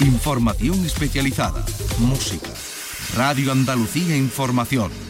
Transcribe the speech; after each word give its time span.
información 0.00 0.86
especializada, 0.86 1.64
música. 1.98 2.50
Radio 3.16 3.50
Andalucía 3.50 4.16
Información. 4.16 5.09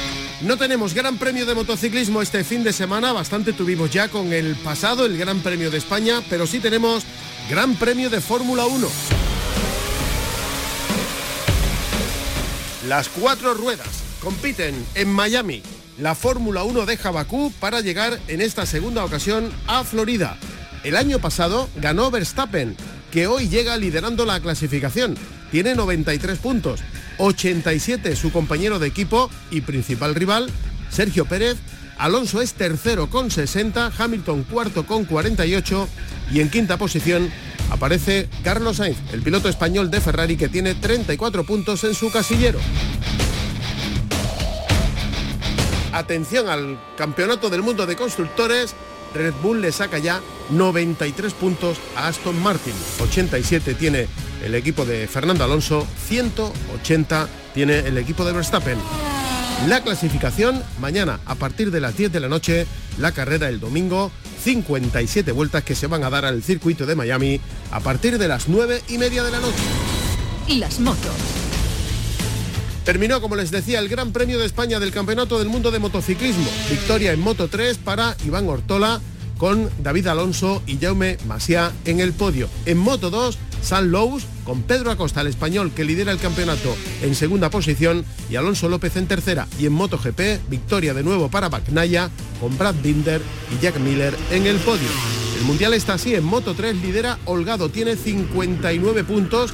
No 0.43 0.57
tenemos 0.57 0.95
Gran 0.95 1.19
Premio 1.19 1.45
de 1.45 1.53
Motociclismo 1.53 2.19
este 2.19 2.43
fin 2.43 2.63
de 2.63 2.73
semana, 2.73 3.13
bastante 3.13 3.53
tuvimos 3.53 3.91
ya 3.91 4.07
con 4.07 4.33
el 4.33 4.55
pasado, 4.55 5.05
el 5.05 5.15
Gran 5.15 5.41
Premio 5.41 5.69
de 5.69 5.77
España, 5.77 6.23
pero 6.31 6.47
sí 6.47 6.59
tenemos 6.59 7.03
Gran 7.47 7.75
Premio 7.75 8.09
de 8.09 8.21
Fórmula 8.21 8.65
1. 8.65 8.87
Las 12.87 13.07
cuatro 13.09 13.53
ruedas 13.53 13.87
compiten 14.19 14.73
en 14.95 15.13
Miami. 15.13 15.61
La 15.99 16.15
Fórmula 16.15 16.63
1 16.63 16.87
deja 16.87 17.11
Bakú 17.11 17.53
para 17.59 17.81
llegar 17.81 18.19
en 18.27 18.41
esta 18.41 18.65
segunda 18.65 19.05
ocasión 19.05 19.51
a 19.67 19.83
Florida. 19.83 20.37
El 20.83 20.95
año 20.95 21.19
pasado 21.19 21.69
ganó 21.75 22.09
Verstappen, 22.09 22.75
que 23.11 23.27
hoy 23.27 23.47
llega 23.47 23.77
liderando 23.77 24.25
la 24.25 24.39
clasificación. 24.39 25.15
Tiene 25.51 25.75
93 25.75 26.39
puntos 26.39 26.79
87 27.17 28.15
su 28.15 28.31
compañero 28.31 28.79
de 28.79 28.87
equipo 28.87 29.29
y 29.49 29.61
principal 29.61 30.15
rival, 30.15 30.49
Sergio 30.89 31.25
Pérez. 31.25 31.57
Alonso 31.97 32.41
es 32.41 32.53
tercero 32.53 33.09
con 33.09 33.29
60, 33.29 33.91
Hamilton 33.97 34.43
cuarto 34.43 34.85
con 34.85 35.05
48 35.05 35.87
y 36.31 36.39
en 36.39 36.49
quinta 36.49 36.77
posición 36.77 37.31
aparece 37.69 38.27
Carlos 38.43 38.77
Sainz, 38.77 38.97
el 39.13 39.21
piloto 39.21 39.49
español 39.49 39.91
de 39.91 40.01
Ferrari 40.01 40.35
que 40.35 40.49
tiene 40.49 40.73
34 40.73 41.43
puntos 41.43 41.83
en 41.83 41.93
su 41.93 42.11
casillero. 42.11 42.59
Atención 45.93 46.47
al 46.47 46.79
Campeonato 46.97 47.49
del 47.49 47.61
Mundo 47.61 47.85
de 47.85 47.95
Constructores, 47.95 48.75
Red 49.13 49.33
Bull 49.41 49.61
le 49.61 49.71
saca 49.71 49.97
ya 49.97 50.21
93 50.51 51.33
puntos 51.33 51.77
a 51.95 52.07
Aston 52.07 52.41
Martin, 52.41 52.73
87 53.01 53.73
tiene 53.75 54.07
el 54.43 54.55
equipo 54.55 54.85
de 54.85 55.07
Fernando 55.07 55.43
Alonso, 55.43 55.87
180 56.07 57.27
tiene 57.53 57.79
el 57.79 57.97
equipo 57.97 58.25
de 58.25 58.33
Verstappen. 58.33 58.77
La 59.67 59.83
clasificación 59.83 60.63
mañana 60.79 61.19
a 61.25 61.35
partir 61.35 61.69
de 61.71 61.79
las 61.79 61.95
10 61.95 62.11
de 62.11 62.19
la 62.19 62.29
noche, 62.29 62.65
la 62.97 63.11
carrera 63.11 63.47
el 63.47 63.59
domingo, 63.59 64.11
57 64.43 65.31
vueltas 65.31 65.63
que 65.63 65.75
se 65.75 65.87
van 65.87 66.03
a 66.03 66.09
dar 66.09 66.25
al 66.25 66.41
circuito 66.41 66.85
de 66.85 66.95
Miami 66.95 67.39
a 67.71 67.79
partir 67.79 68.17
de 68.17 68.27
las 68.27 68.47
9 68.47 68.81
y 68.89 68.97
media 68.97 69.23
de 69.23 69.31
la 69.31 69.39
noche. 69.39 69.63
Las 70.47 70.79
motos. 70.79 71.40
Terminó, 72.85 73.21
como 73.21 73.35
les 73.35 73.51
decía, 73.51 73.79
el 73.79 73.89
Gran 73.89 74.11
Premio 74.11 74.39
de 74.39 74.45
España 74.45 74.79
del 74.79 74.91
Campeonato 74.91 75.37
del 75.37 75.49
Mundo 75.49 75.69
de 75.69 75.79
Motociclismo. 75.79 76.49
Victoria 76.69 77.13
en 77.13 77.19
Moto 77.19 77.47
3 77.47 77.77
para 77.77 78.17
Iván 78.25 78.49
Ortola 78.49 78.99
con 79.37 79.69
David 79.81 80.07
Alonso 80.07 80.61
y 80.65 80.77
Jaume 80.77 81.17
Masia 81.27 81.71
en 81.85 81.99
el 81.99 82.13
podio. 82.13 82.49
En 82.65 82.77
Moto 82.77 83.09
2 83.09 83.37
San 83.61 83.91
Lous 83.91 84.25
con 84.43 84.63
Pedro 84.63 84.91
Acosta, 84.91 85.21
el 85.21 85.27
español 85.27 85.71
que 85.75 85.85
lidera 85.85 86.11
el 86.11 86.17
campeonato 86.17 86.75
en 87.03 87.15
segunda 87.15 87.49
posición 87.49 88.03
y 88.29 88.35
Alonso 88.35 88.67
López 88.67 88.95
en 88.97 89.07
tercera. 89.07 89.47
Y 89.59 89.67
en 89.67 89.73
MotoGP, 89.73 90.49
victoria 90.49 90.93
de 90.93 91.03
nuevo 91.03 91.29
para 91.29 91.49
Bagnaia 91.49 92.09
con 92.39 92.57
Brad 92.57 92.75
Binder 92.81 93.21
y 93.55 93.63
Jack 93.63 93.79
Miller 93.79 94.15
en 94.31 94.47
el 94.47 94.57
podio. 94.57 94.89
El 95.39 95.45
Mundial 95.45 95.73
está 95.73 95.93
así, 95.93 96.13
en 96.15 96.23
Moto 96.23 96.53
3 96.55 96.75
lidera 96.77 97.19
Holgado, 97.25 97.69
tiene 97.69 97.95
59 97.95 99.03
puntos, 99.03 99.53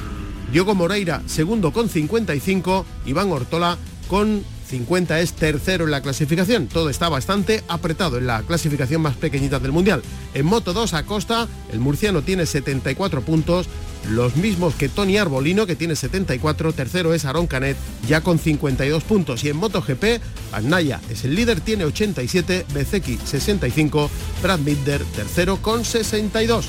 Diogo 0.52 0.74
Moreira 0.74 1.22
segundo 1.26 1.72
con 1.72 1.88
55, 1.88 2.86
Iván 3.06 3.30
Ortola 3.30 3.76
con 4.08 4.42
50 4.68 5.20
es 5.20 5.32
tercero 5.32 5.84
en 5.84 5.90
la 5.90 6.02
clasificación. 6.02 6.66
Todo 6.66 6.90
está 6.90 7.08
bastante 7.08 7.64
apretado 7.68 8.18
en 8.18 8.26
la 8.26 8.42
clasificación 8.42 9.00
más 9.00 9.16
pequeñita 9.16 9.58
del 9.58 9.72
Mundial. 9.72 10.02
En 10.34 10.46
Moto 10.46 10.72
2 10.72 10.94
Acosta, 10.94 11.48
el 11.72 11.80
murciano 11.80 12.22
tiene 12.22 12.46
74 12.46 13.22
puntos, 13.22 13.66
los 14.10 14.36
mismos 14.36 14.74
que 14.74 14.88
Tony 14.88 15.16
Arbolino, 15.16 15.66
que 15.66 15.76
tiene 15.76 15.96
74, 15.96 16.72
tercero 16.72 17.14
es 17.14 17.24
Aaron 17.24 17.46
Canet, 17.46 17.76
ya 18.06 18.20
con 18.20 18.38
52 18.38 19.02
puntos. 19.04 19.42
Y 19.44 19.48
en 19.48 19.56
MotoGP, 19.56 20.20
Anaya 20.52 21.00
es 21.10 21.24
el 21.24 21.34
líder, 21.34 21.60
tiene 21.60 21.84
87, 21.84 22.66
Bezeki 22.72 23.18
65, 23.24 24.10
Brad 24.42 24.60
Binder 24.60 25.02
tercero 25.16 25.56
con 25.60 25.84
62. 25.84 26.66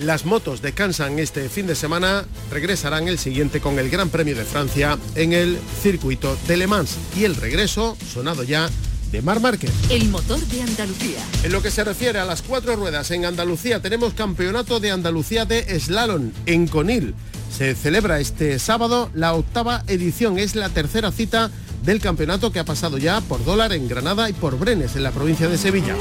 Las 0.00 0.24
motos 0.24 0.62
descansan 0.62 1.18
este 1.18 1.50
fin 1.50 1.66
de 1.66 1.74
semana, 1.74 2.24
regresarán 2.50 3.06
el 3.06 3.18
siguiente 3.18 3.60
con 3.60 3.78
el 3.78 3.90
Gran 3.90 4.08
Premio 4.08 4.34
de 4.34 4.46
Francia 4.46 4.98
en 5.14 5.34
el 5.34 5.58
circuito 5.82 6.38
de 6.48 6.56
Le 6.56 6.66
Mans 6.66 6.96
y 7.18 7.24
el 7.24 7.36
regreso, 7.36 7.98
sonado 8.10 8.42
ya, 8.42 8.70
de 9.12 9.20
Mar 9.20 9.40
Márquez. 9.40 9.70
El 9.90 10.08
motor 10.08 10.38
de 10.38 10.62
Andalucía. 10.62 11.18
En 11.42 11.52
lo 11.52 11.60
que 11.60 11.70
se 11.70 11.84
refiere 11.84 12.18
a 12.18 12.24
las 12.24 12.40
cuatro 12.40 12.76
ruedas 12.76 13.10
en 13.10 13.26
Andalucía, 13.26 13.82
tenemos 13.82 14.14
Campeonato 14.14 14.80
de 14.80 14.90
Andalucía 14.90 15.44
de 15.44 15.78
Slalom 15.78 16.30
en 16.46 16.66
Conil. 16.66 17.14
Se 17.54 17.74
celebra 17.74 18.20
este 18.20 18.58
sábado 18.58 19.10
la 19.12 19.34
octava 19.34 19.84
edición, 19.86 20.38
es 20.38 20.54
la 20.54 20.70
tercera 20.70 21.12
cita 21.12 21.50
del 21.84 22.00
campeonato 22.00 22.52
que 22.52 22.58
ha 22.58 22.64
pasado 22.64 22.96
ya 22.96 23.20
por 23.20 23.44
Dólar 23.44 23.74
en 23.74 23.86
Granada 23.86 24.30
y 24.30 24.32
por 24.32 24.58
Brenes 24.58 24.96
en 24.96 25.02
la 25.02 25.10
provincia 25.10 25.46
de 25.46 25.58
Sevilla. 25.58 25.94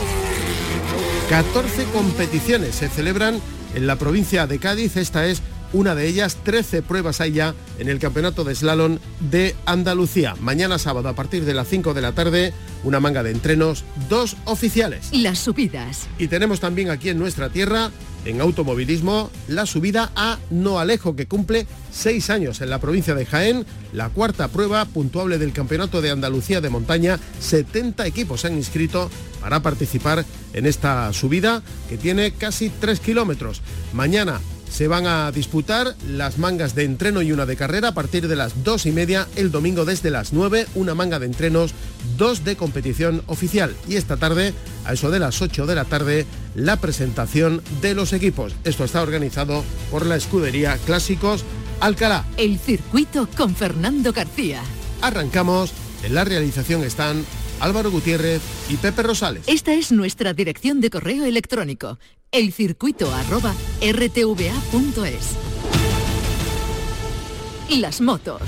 14 1.30 1.84
competiciones 1.92 2.76
se 2.76 2.88
celebran 2.88 3.42
en 3.74 3.88
la 3.88 3.98
provincia 3.98 4.48
de 4.48 4.60
Cádiz. 4.60 4.98
Esta 4.98 5.26
es 5.28 5.42
una 5.72 5.94
de 5.94 6.08
ellas, 6.08 6.38
13 6.44 6.82
pruebas 6.82 7.22
hay 7.22 7.34
ya 7.34 7.54
en 7.78 7.90
el 7.90 8.00
campeonato 8.00 8.44
de 8.44 8.56
slalom 8.56 8.98
de 9.20 9.56
Andalucía. 9.66 10.36
Mañana 10.40 10.80
sábado 10.80 11.10
a 11.10 11.14
partir 11.14 11.46
de 11.46 11.54
las 11.54 11.68
5 11.68 11.94
de 11.94 12.02
la 12.02 12.14
tarde, 12.14 12.54
una 12.84 13.00
manga 13.00 13.22
de 13.22 13.32
entrenos, 13.32 13.86
dos 14.10 14.36
oficiales. 14.46 15.10
Las 15.12 15.38
subidas. 15.38 16.08
Y 16.18 16.28
tenemos 16.28 16.60
también 16.60 16.90
aquí 16.90 17.10
en 17.10 17.20
nuestra 17.20 17.50
tierra, 17.50 17.92
en 18.26 18.42
automovilismo, 18.42 19.30
la 19.48 19.66
subida 19.66 20.12
a 20.16 20.38
Noalejo, 20.50 21.16
que 21.16 21.28
cumple 21.28 21.68
seis 21.92 22.30
años 22.30 22.62
en 22.62 22.70
la 22.70 22.80
provincia 22.80 23.16
de 23.16 23.26
Jaén, 23.26 23.66
la 23.94 24.10
cuarta 24.10 24.48
prueba 24.48 24.86
puntuable 24.86 25.38
del 25.38 25.54
Campeonato 25.54 26.02
de 26.02 26.12
Andalucía 26.12 26.62
de 26.62 26.70
Montaña. 26.70 27.20
70 27.40 28.06
equipos 28.06 28.42
se 28.42 28.48
han 28.48 28.58
inscrito 28.58 29.10
para 29.42 29.62
participar 29.62 30.26
en 30.54 30.66
esta 30.66 31.12
subida 31.14 31.64
que 31.88 31.98
tiene 31.98 32.32
casi 32.32 32.70
3 32.70 33.00
kilómetros. 33.00 33.62
Mañana 33.94 34.40
se 34.70 34.88
van 34.88 35.08
a 35.08 35.32
disputar 35.32 35.96
las 36.08 36.38
mangas 36.38 36.76
de 36.76 36.84
entreno 36.84 37.22
y 37.22 37.32
una 37.32 37.46
de 37.46 37.56
carrera 37.56 37.90
a 37.90 37.94
partir 37.94 38.28
de 38.28 38.36
las 38.36 38.64
dos 38.64 38.86
y 38.86 38.92
media 38.92 39.28
el 39.36 39.52
domingo 39.52 39.84
desde 39.86 40.12
las 40.12 40.32
9, 40.32 40.68
una 40.76 40.96
manga 40.96 41.20
de 41.20 41.26
entrenos, 41.26 41.74
dos 42.18 42.46
de 42.46 42.56
competición 42.56 43.24
oficial 43.28 43.76
y 43.88 43.96
esta 43.96 44.18
tarde, 44.18 44.54
a 44.86 44.94
eso 44.94 45.10
de 45.10 45.20
las 45.20 45.42
8 45.42 45.66
de 45.66 45.76
la 45.76 45.86
tarde, 45.86 46.26
la 46.56 46.78
presentación 46.78 47.62
de 47.82 47.94
los 47.96 48.14
equipos. 48.14 48.56
Esto 48.64 48.84
está 48.84 49.02
organizado 49.02 49.64
por 49.92 50.06
la 50.06 50.16
escudería 50.16 50.78
Clásicos 50.86 51.44
Alcalá. 51.80 52.26
El 52.38 52.60
circuito 52.60 53.28
con 53.38 53.56
Fernando 53.56 54.12
García. 54.12 54.62
Arrancamos, 55.02 55.72
en 56.04 56.14
la 56.14 56.26
realización 56.26 56.84
están 56.84 57.26
Álvaro 57.60 57.92
Gutiérrez 57.92 58.42
y 58.70 58.76
Pepe 58.76 59.04
Rosales. 59.04 59.44
Esta 59.48 59.74
es 59.74 59.92
nuestra 59.92 60.34
dirección 60.34 60.82
de 60.82 60.90
correo 60.90 61.26
electrónico, 61.26 62.00
elcircuito 62.32 63.14
arroba 63.14 63.54
rtva.es. 63.82 65.36
Las 67.70 68.02
motos. 68.02 68.42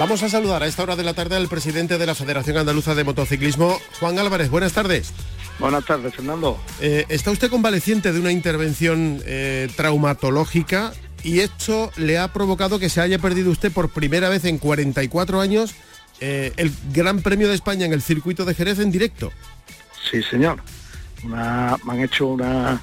Vamos 0.00 0.22
a 0.22 0.30
saludar 0.30 0.62
a 0.62 0.66
esta 0.66 0.82
hora 0.82 0.96
de 0.96 1.04
la 1.04 1.12
tarde 1.12 1.36
al 1.36 1.46
presidente 1.46 1.98
de 1.98 2.06
la 2.06 2.14
Federación 2.14 2.56
Andaluza 2.56 2.94
de 2.94 3.04
Motociclismo, 3.04 3.78
Juan 4.00 4.18
Álvarez. 4.18 4.48
Buenas 4.48 4.72
tardes. 4.72 5.12
Buenas 5.58 5.84
tardes, 5.84 6.14
Fernando. 6.14 6.58
Eh, 6.80 7.04
está 7.10 7.30
usted 7.30 7.50
convaleciente 7.50 8.10
de 8.10 8.18
una 8.18 8.32
intervención 8.32 9.20
eh, 9.26 9.68
traumatológica 9.76 10.94
y 11.22 11.40
esto 11.40 11.92
le 11.98 12.16
ha 12.16 12.32
provocado 12.32 12.78
que 12.78 12.88
se 12.88 13.02
haya 13.02 13.18
perdido 13.18 13.50
usted 13.50 13.70
por 13.70 13.90
primera 13.90 14.30
vez 14.30 14.46
en 14.46 14.56
44 14.56 15.38
años 15.38 15.74
eh, 16.20 16.54
el 16.56 16.72
Gran 16.94 17.20
Premio 17.20 17.48
de 17.48 17.54
España 17.54 17.84
en 17.84 17.92
el 17.92 18.00
circuito 18.00 18.46
de 18.46 18.54
Jerez 18.54 18.78
en 18.78 18.90
directo. 18.90 19.30
Sí, 20.10 20.22
señor. 20.22 20.62
Una, 21.24 21.76
me 21.84 21.92
han 21.92 22.00
hecho 22.00 22.26
una, 22.26 22.80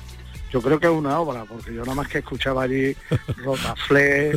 yo 0.51 0.61
creo 0.61 0.79
que 0.79 0.85
es 0.85 0.93
una 0.93 1.19
obra, 1.19 1.45
porque 1.45 1.73
yo 1.73 1.81
nada 1.81 1.95
más 1.95 2.09
que 2.09 2.19
escuchaba 2.19 2.61
allí 2.61 2.95
rotaflé, 3.43 4.33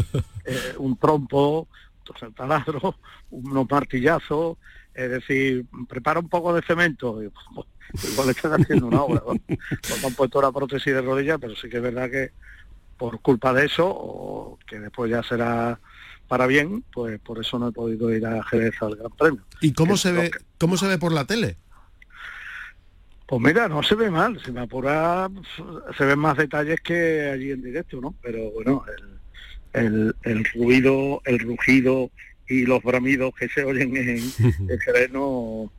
eh, 0.47 0.75
un 0.79 0.97
trompo, 0.97 1.69
taladro, 2.35 2.97
unos 3.31 3.71
martillazos, 3.71 4.59
es 4.95 5.11
decir, 5.11 5.67
prepara 5.89 6.21
un 6.21 6.29
poco 6.29 6.55
de 6.55 6.62
cemento. 6.62 7.23
Y, 7.23 7.29
pues, 7.29 8.12
igual 8.12 8.31
están 8.31 8.61
haciendo 8.61 8.87
una 8.87 9.03
obra, 9.03 9.23
¿no? 9.27 9.35
Porque 9.35 10.07
han 10.07 10.15
puesto 10.15 10.43
la 10.43 10.53
prótesis 10.53 10.93
de 10.93 11.03
rodilla, 11.03 11.39
pero 11.39 11.55
sí 11.57 11.69
que 11.69 11.79
es 11.79 11.83
verdad 11.83 12.11
que 12.11 12.33
por 12.97 13.21
culpa 13.21 13.53
de 13.53 13.67
eso, 13.67 13.89
o 13.89 14.59
que 14.67 14.79
después 14.79 15.11
ya 15.11 15.23
será 15.23 15.81
para 16.29 16.47
bien, 16.47 16.85
pues 16.93 17.19
por 17.19 17.41
eso 17.41 17.59
no 17.59 17.69
he 17.69 17.73
podido 17.73 18.15
ir 18.15 18.25
a 18.25 18.43
Jerez 18.45 18.75
al 18.83 18.95
Gran 18.95 19.11
Premio. 19.12 19.43
¿Y 19.61 19.73
cómo 19.73 19.97
se 19.97 20.12
ve, 20.12 20.31
cómo 20.59 20.77
se 20.77 20.87
ve 20.87 20.99
por 20.99 21.12
la 21.12 21.25
tele? 21.25 21.57
Pues 23.27 23.41
mira, 23.41 23.69
no 23.69 23.83
se 23.83 23.95
ve 23.95 24.11
mal, 24.11 24.41
si 24.45 24.51
me 24.51 24.61
apura 24.61 25.31
se 25.97 26.05
ven 26.05 26.19
más 26.19 26.37
detalles 26.37 26.81
que 26.81 27.31
allí 27.31 27.53
en 27.53 27.62
directo, 27.62 28.01
¿no? 28.01 28.15
Pero 28.21 28.51
bueno, 28.51 28.85
el, 28.99 29.19
ruido, 30.55 31.22
el 31.25 31.38
rugido 31.38 32.11
y 32.49 32.64
los 32.64 32.82
bramidos 32.82 33.32
que 33.34 33.49
se 33.49 33.64
oyen 33.64 33.96
en, 33.96 34.19
el 34.69 34.81
Jerez 34.81 35.11
no, 35.12 35.70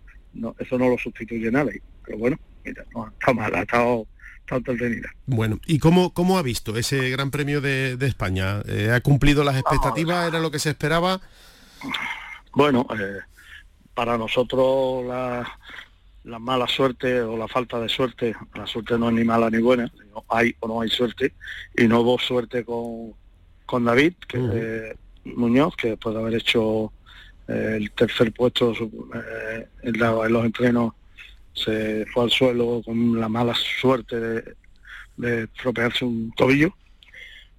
eso 0.60 0.78
no 0.78 0.90
lo 0.90 0.98
sustituye 0.98 1.52
nada. 1.52 1.72
Pero 2.06 2.18
bueno, 2.18 2.40
mira, 2.64 2.84
no 2.94 3.08
está 3.08 3.34
mal, 3.34 3.54
ha 3.56 3.62
estado, 3.62 4.08
entretenida. 4.50 5.10
Bueno, 5.28 5.60
¿y 5.66 5.80
cómo, 5.80 6.14
cómo 6.14 6.38
ha 6.38 6.42
visto 6.42 6.78
ese 6.78 7.10
Gran 7.10 7.32
Premio 7.32 7.62
de, 7.62 7.98
España? 8.02 8.62
Eh, 8.68 8.92
¿Ha 8.94 9.00
cumplido 9.00 9.46
las 9.46 9.56
expectativas? 9.56 10.28
¿Era 10.28 10.42
lo 10.42 10.52
que 10.52 10.60
se 10.60 10.70
esperaba? 10.70 11.22
Bueno, 12.54 12.86
eh, 13.00 13.20
para 13.94 14.18
nosotros 14.18 15.06
la 15.06 15.58
la 16.24 16.40
mala 16.40 16.68
suerte 16.68 17.22
o 17.22 17.36
la 17.38 17.48
falta 17.48 17.80
de 17.80 17.90
suerte, 17.90 18.36
la 18.54 18.68
suerte 18.68 18.98
no 18.98 19.10
es 19.10 19.16
ni 19.16 19.24
mala 19.24 19.50
ni 19.50 19.60
buena, 19.60 19.92
hay 20.30 20.56
o 20.60 20.68
no 20.68 20.82
hay 20.82 20.90
suerte, 20.90 21.34
y 21.76 21.88
no 21.88 22.02
hubo 22.02 22.20
suerte 22.20 22.64
con, 22.64 23.14
con 23.72 23.86
David 23.86 24.16
que, 24.28 24.98
Muñoz, 25.24 25.78
que 25.78 25.92
después 25.92 26.14
de 26.14 26.22
haber 26.22 26.36
hecho 26.36 26.92
eh, 27.48 27.78
el 27.78 27.92
tercer 27.92 28.34
puesto 28.34 28.74
eh, 28.74 29.68
en, 29.84 29.98
los 29.98 30.46
entrenos 30.46 30.94
se 31.54 32.06
fue 32.14 32.26
al 32.26 32.32
suelo 32.32 32.82
con 32.84 33.18
la 33.18 33.30
mala 33.30 33.54
suerte 33.56 34.20
de, 34.20 34.56
de 35.16 35.44
estropearse 35.44 36.04
un 36.04 36.34
tobillo. 36.36 36.74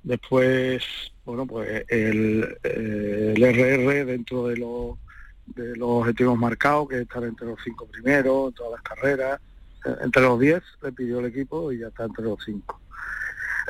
Después, 0.02 0.84
bueno, 1.24 1.46
pues 1.46 1.84
el, 1.88 2.58
el 2.62 3.42
RR 3.42 4.04
dentro 4.04 4.48
de 4.48 4.58
los 4.58 4.98
de 5.46 5.76
los 5.76 5.88
objetivos 5.88 6.38
marcados, 6.38 6.88
que 6.88 6.96
es 6.96 7.02
estar 7.02 7.24
entre 7.24 7.46
los 7.46 7.58
cinco 7.64 7.86
primeros, 7.86 8.48
en 8.48 8.54
todas 8.54 8.72
las 8.72 8.82
carreras, 8.82 9.40
eh, 9.86 9.96
entre 10.02 10.22
los 10.22 10.38
diez 10.38 10.62
le 10.82 10.92
pidió 10.92 11.20
el 11.20 11.26
equipo 11.26 11.72
y 11.72 11.78
ya 11.78 11.88
está 11.88 12.04
entre 12.04 12.24
los 12.24 12.38
cinco. 12.44 12.80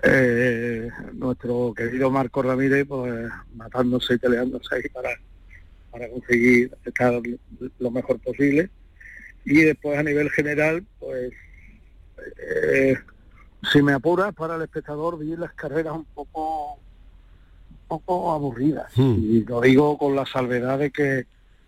Eh, 0.05 0.89
nuestro 1.13 1.73
querido 1.77 2.11
Marco 2.11 2.43
Ramírez, 2.43 2.87
pues 2.89 3.31
matándose 3.55 4.15
y 4.15 4.19
peleándose 4.19 4.75
ahí 4.75 4.89
para, 4.93 5.11
para 5.91 6.09
conseguir 6.09 6.73
estar 6.85 7.21
lo 7.79 7.91
mejor 7.91 8.19
posible. 8.19 8.69
Y 9.45 9.63
después 9.63 9.99
a 9.99 10.03
nivel 10.03 10.31
general, 10.31 10.85
pues 10.99 11.33
eh, 12.39 12.97
si 13.73 13.83
me 13.83 13.93
apuras 13.93 14.35
para 14.35 14.57
el 14.57 14.63
espectador, 14.63 15.19
vi 15.19 15.37
las 15.37 15.53
carreras 15.53 15.95
un 15.95 16.05
poco 16.07 16.75
un 16.75 17.87
poco 17.87 18.33
aburridas. 18.33 18.91
Hmm. 18.97 19.19
Y 19.21 19.45
lo 19.45 19.61
digo 19.61 19.99
con 19.99 20.17
la 20.17 20.27
salvedad 20.27 20.79
de 20.79 20.91
que 20.91 21.27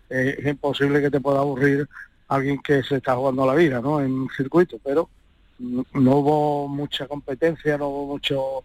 eh, 0.09 0.35
es 0.39 0.45
imposible 0.45 1.01
que 1.01 1.11
te 1.11 1.21
pueda 1.21 1.39
aburrir 1.39 1.87
alguien 2.27 2.61
que 2.61 2.83
se 2.83 2.97
está 2.97 3.15
jugando 3.15 3.45
la 3.45 3.53
vida 3.53 3.79
¿no? 3.81 4.01
en 4.01 4.11
un 4.11 4.29
circuito, 4.35 4.77
pero 4.83 5.09
no, 5.59 5.85
hubo 5.93 6.67
mucha 6.67 7.07
competencia, 7.07 7.77
no 7.77 7.89
hubo 7.89 8.07
mucho 8.07 8.63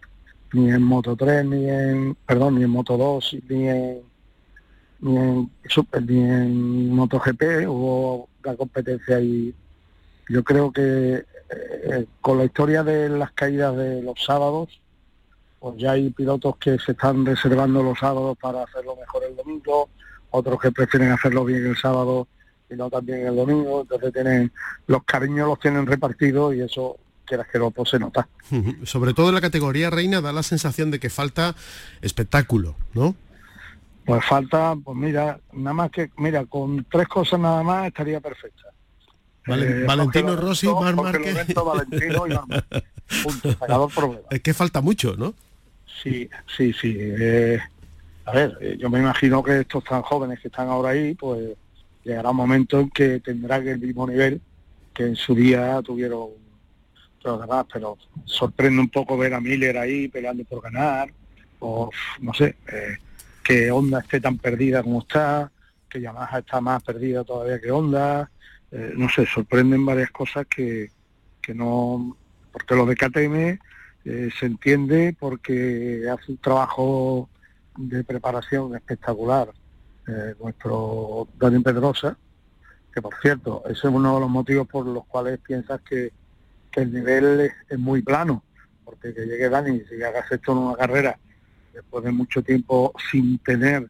ni 0.53 0.69
en 0.69 0.83
Moto 0.83 1.15
3, 1.15 1.45
ni 1.45 1.69
en, 1.69 2.15
perdón, 2.25 2.55
ni 2.55 2.63
en 2.63 2.69
Moto 2.69 2.97
2, 2.97 3.37
ni 3.49 3.69
en, 3.69 4.01
ni 4.99 5.17
en 5.17 5.51
Super, 5.65 6.03
ni 6.03 6.19
en 6.19 6.89
MotoGP, 6.93 7.67
hubo 7.67 8.29
la 8.43 8.55
competencia 8.55 9.19
y 9.19 9.53
yo 10.29 10.43
creo 10.43 10.71
que 10.71 11.25
eh, 11.49 12.05
con 12.21 12.37
la 12.37 12.45
historia 12.45 12.83
de 12.83 13.09
las 13.09 13.31
caídas 13.31 13.75
de 13.75 14.01
los 14.01 14.23
sábados, 14.23 14.81
pues 15.59 15.77
ya 15.77 15.91
hay 15.91 16.09
pilotos 16.09 16.57
que 16.57 16.77
se 16.79 16.93
están 16.93 17.25
reservando 17.25 17.83
los 17.83 17.99
sábados 17.99 18.37
para 18.39 18.63
hacerlo 18.63 18.95
mejor 18.95 19.23
el 19.23 19.35
domingo, 19.35 19.89
otros 20.31 20.59
que 20.59 20.71
prefieren 20.71 21.11
hacerlo 21.11 21.45
bien 21.45 21.65
el 21.65 21.77
sábado 21.77 22.27
y 22.71 22.75
no 22.75 22.89
también 22.89 23.27
el 23.27 23.35
domingo, 23.35 23.81
entonces 23.81 24.13
tienen 24.13 24.51
los 24.87 25.03
cariños 25.03 25.47
los 25.47 25.59
tienen 25.59 25.85
repartidos 25.85 26.55
y 26.55 26.61
eso 26.61 26.97
quieras 27.25 27.47
que 27.51 27.59
lo 27.59 27.71
pues, 27.71 27.89
se 27.89 27.99
nota. 27.99 28.27
Sobre 28.83 29.13
todo 29.13 29.29
en 29.29 29.35
la 29.35 29.41
categoría 29.41 29.89
reina 29.89 30.21
da 30.21 30.33
la 30.33 30.43
sensación 30.43 30.91
de 30.91 30.99
que 30.99 31.09
falta 31.09 31.55
espectáculo, 32.01 32.75
¿no? 32.93 33.15
Pues 34.05 34.25
falta, 34.25 34.75
pues 34.83 34.97
mira, 34.97 35.39
nada 35.53 35.73
más 35.73 35.91
que, 35.91 36.11
mira, 36.17 36.45
con 36.45 36.85
tres 36.89 37.07
cosas 37.07 37.39
nada 37.39 37.63
más 37.63 37.87
estaría 37.87 38.19
perfecta. 38.19 38.67
Eh, 39.47 39.85
Valentino 39.87 40.35
Rossi, 40.35 40.67
Mar 40.67 40.95
Márquez. 40.95 41.53
Valentino 41.55 42.27
y 42.27 42.31
Punto, 43.23 43.49
Es 44.29 44.41
que 44.41 44.53
falta 44.53 44.81
mucho, 44.81 45.15
¿no? 45.17 45.33
Sí, 46.01 46.29
sí, 46.55 46.73
sí. 46.73 46.95
Eh, 46.97 47.59
a 48.25 48.31
ver, 48.31 48.57
eh, 48.61 48.77
yo 48.79 48.89
me 48.89 48.99
imagino 48.99 49.43
que 49.43 49.61
estos 49.61 49.83
tan 49.83 50.01
jóvenes 50.01 50.39
que 50.39 50.47
están 50.47 50.69
ahora 50.69 50.89
ahí, 50.89 51.13
pues 51.15 51.57
llegará 52.03 52.31
un 52.31 52.37
momento 52.37 52.79
en 52.79 52.89
que 52.89 53.19
tendrán 53.19 53.67
el 53.67 53.79
mismo 53.79 54.07
nivel 54.07 54.41
que 54.93 55.03
en 55.03 55.15
su 55.15 55.35
día 55.35 55.81
tuvieron 55.81 56.29
los 57.23 57.41
demás, 57.41 57.65
pero 57.71 57.97
sorprende 58.25 58.81
un 58.81 58.89
poco 58.89 59.17
ver 59.17 59.33
a 59.33 59.39
Miller 59.39 59.77
ahí 59.77 60.07
peleando 60.07 60.43
por 60.43 60.61
ganar, 60.61 61.11
o 61.59 61.91
no 62.19 62.33
sé, 62.33 62.55
eh, 62.67 62.97
que 63.43 63.71
Honda 63.71 63.99
esté 63.99 64.19
tan 64.19 64.37
perdida 64.37 64.81
como 64.81 65.01
está, 65.01 65.51
que 65.87 66.01
Yamaha 66.01 66.39
está 66.39 66.59
más 66.61 66.81
perdida 66.83 67.23
todavía 67.23 67.59
que 67.59 67.71
Honda, 67.71 68.29
eh, 68.71 68.93
no 68.95 69.07
sé, 69.09 69.25
sorprenden 69.25 69.85
varias 69.85 70.09
cosas 70.11 70.47
que, 70.47 70.89
que 71.41 71.53
no, 71.53 72.17
porque 72.51 72.75
lo 72.75 72.85
de 72.85 72.95
KTM 72.95 73.59
se 74.03 74.45
entiende 74.47 75.15
porque 75.19 76.09
hace 76.11 76.31
un 76.31 76.37
trabajo 76.39 77.29
de 77.77 78.03
preparación 78.03 78.75
espectacular 78.75 79.51
eh, 80.11 80.35
nuestro 80.39 81.27
Dani 81.39 81.59
Pedrosa, 81.59 82.17
que 82.93 83.01
por 83.01 83.13
cierto, 83.21 83.63
ese 83.65 83.73
es 83.73 83.83
uno 83.85 84.15
de 84.15 84.19
los 84.19 84.29
motivos 84.29 84.67
por 84.67 84.85
los 84.85 85.05
cuales 85.05 85.39
piensas 85.39 85.81
que, 85.81 86.11
el 86.73 86.93
nivel 86.93 87.51
es, 87.69 87.77
muy 87.77 88.01
plano, 88.01 88.43
porque 88.85 89.13
que 89.13 89.25
llegue 89.25 89.49
Dani 89.49 89.81
y 89.91 90.03
hagas 90.03 90.31
esto 90.31 90.53
en 90.53 90.57
una 90.59 90.77
carrera 90.77 91.19
después 91.73 92.03
de 92.03 92.11
mucho 92.11 92.41
tiempo 92.41 92.93
sin 93.11 93.39
tener 93.39 93.89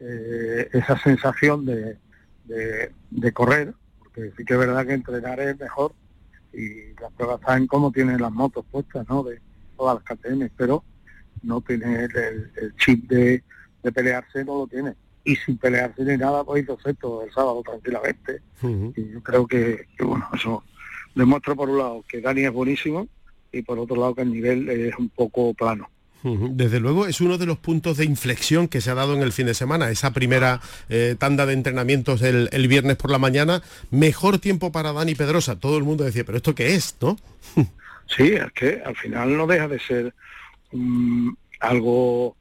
eh, 0.00 0.68
esa 0.72 0.98
sensación 0.98 1.64
de, 1.64 1.98
de, 2.44 3.32
correr, 3.32 3.72
porque 3.98 4.32
sí 4.36 4.44
que 4.44 4.54
es 4.54 4.58
verdad 4.58 4.86
que 4.86 4.94
entrenar 4.94 5.40
es 5.40 5.58
mejor 5.58 5.92
y 6.52 6.92
las 7.00 7.12
pruebas 7.12 7.40
saben 7.40 7.66
cómo 7.66 7.90
tienen 7.92 8.20
las 8.20 8.32
motos 8.32 8.64
puestas, 8.70 9.08
¿no? 9.08 9.22
De 9.22 9.40
todas 9.76 9.96
las 9.96 10.04
KTM, 10.04 10.50
pero 10.56 10.84
no 11.42 11.60
tiene 11.60 12.04
el, 12.04 12.74
chip 12.76 13.08
de, 13.08 13.42
pelearse, 13.82 14.44
no 14.44 14.58
lo 14.58 14.66
tiene. 14.66 14.94
Y 15.24 15.36
sin 15.36 15.56
pelearse 15.56 16.02
ni 16.04 16.16
nada, 16.16 16.42
pues 16.44 16.64
hizo 16.64 16.78
el 17.22 17.32
sábado 17.32 17.62
tranquilamente. 17.64 18.40
Y 18.96 19.12
yo 19.12 19.22
creo 19.22 19.46
que, 19.46 19.86
bueno, 20.00 20.28
eso 20.34 20.64
demuestra 21.14 21.54
por 21.54 21.68
un 21.68 21.78
lado 21.78 22.04
que 22.08 22.20
Dani 22.20 22.44
es 22.44 22.52
buenísimo 22.52 23.06
y 23.52 23.62
por 23.62 23.78
otro 23.78 23.96
lado 23.96 24.14
que 24.14 24.22
el 24.22 24.32
nivel 24.32 24.68
es 24.68 24.96
un 24.98 25.08
poco 25.10 25.54
plano. 25.54 25.88
Desde 26.24 26.78
luego 26.78 27.06
es 27.06 27.20
uno 27.20 27.36
de 27.36 27.46
los 27.46 27.58
puntos 27.58 27.96
de 27.96 28.04
inflexión 28.04 28.68
que 28.68 28.80
se 28.80 28.90
ha 28.90 28.94
dado 28.94 29.14
en 29.14 29.22
el 29.22 29.32
fin 29.32 29.46
de 29.46 29.54
semana, 29.54 29.90
esa 29.90 30.12
primera 30.12 30.60
eh, 30.88 31.16
tanda 31.18 31.46
de 31.46 31.52
entrenamientos 31.52 32.22
el, 32.22 32.68
viernes 32.68 32.96
por 32.96 33.10
la 33.10 33.18
mañana, 33.18 33.60
mejor 33.90 34.38
tiempo 34.38 34.70
para 34.70 34.92
Dani 34.92 35.16
Pedrosa. 35.16 35.58
Todo 35.58 35.76
el 35.78 35.82
mundo 35.82 36.04
decía, 36.04 36.22
pero 36.24 36.36
¿esto 36.36 36.54
qué 36.54 36.76
es? 36.76 36.96
¿no? 37.00 37.16
sí, 38.16 38.34
es 38.34 38.52
que 38.52 38.80
al 38.84 38.94
final 38.96 39.36
no 39.36 39.48
deja 39.48 39.66
de 39.66 39.80
ser 39.80 40.14
algo, 41.58 42.36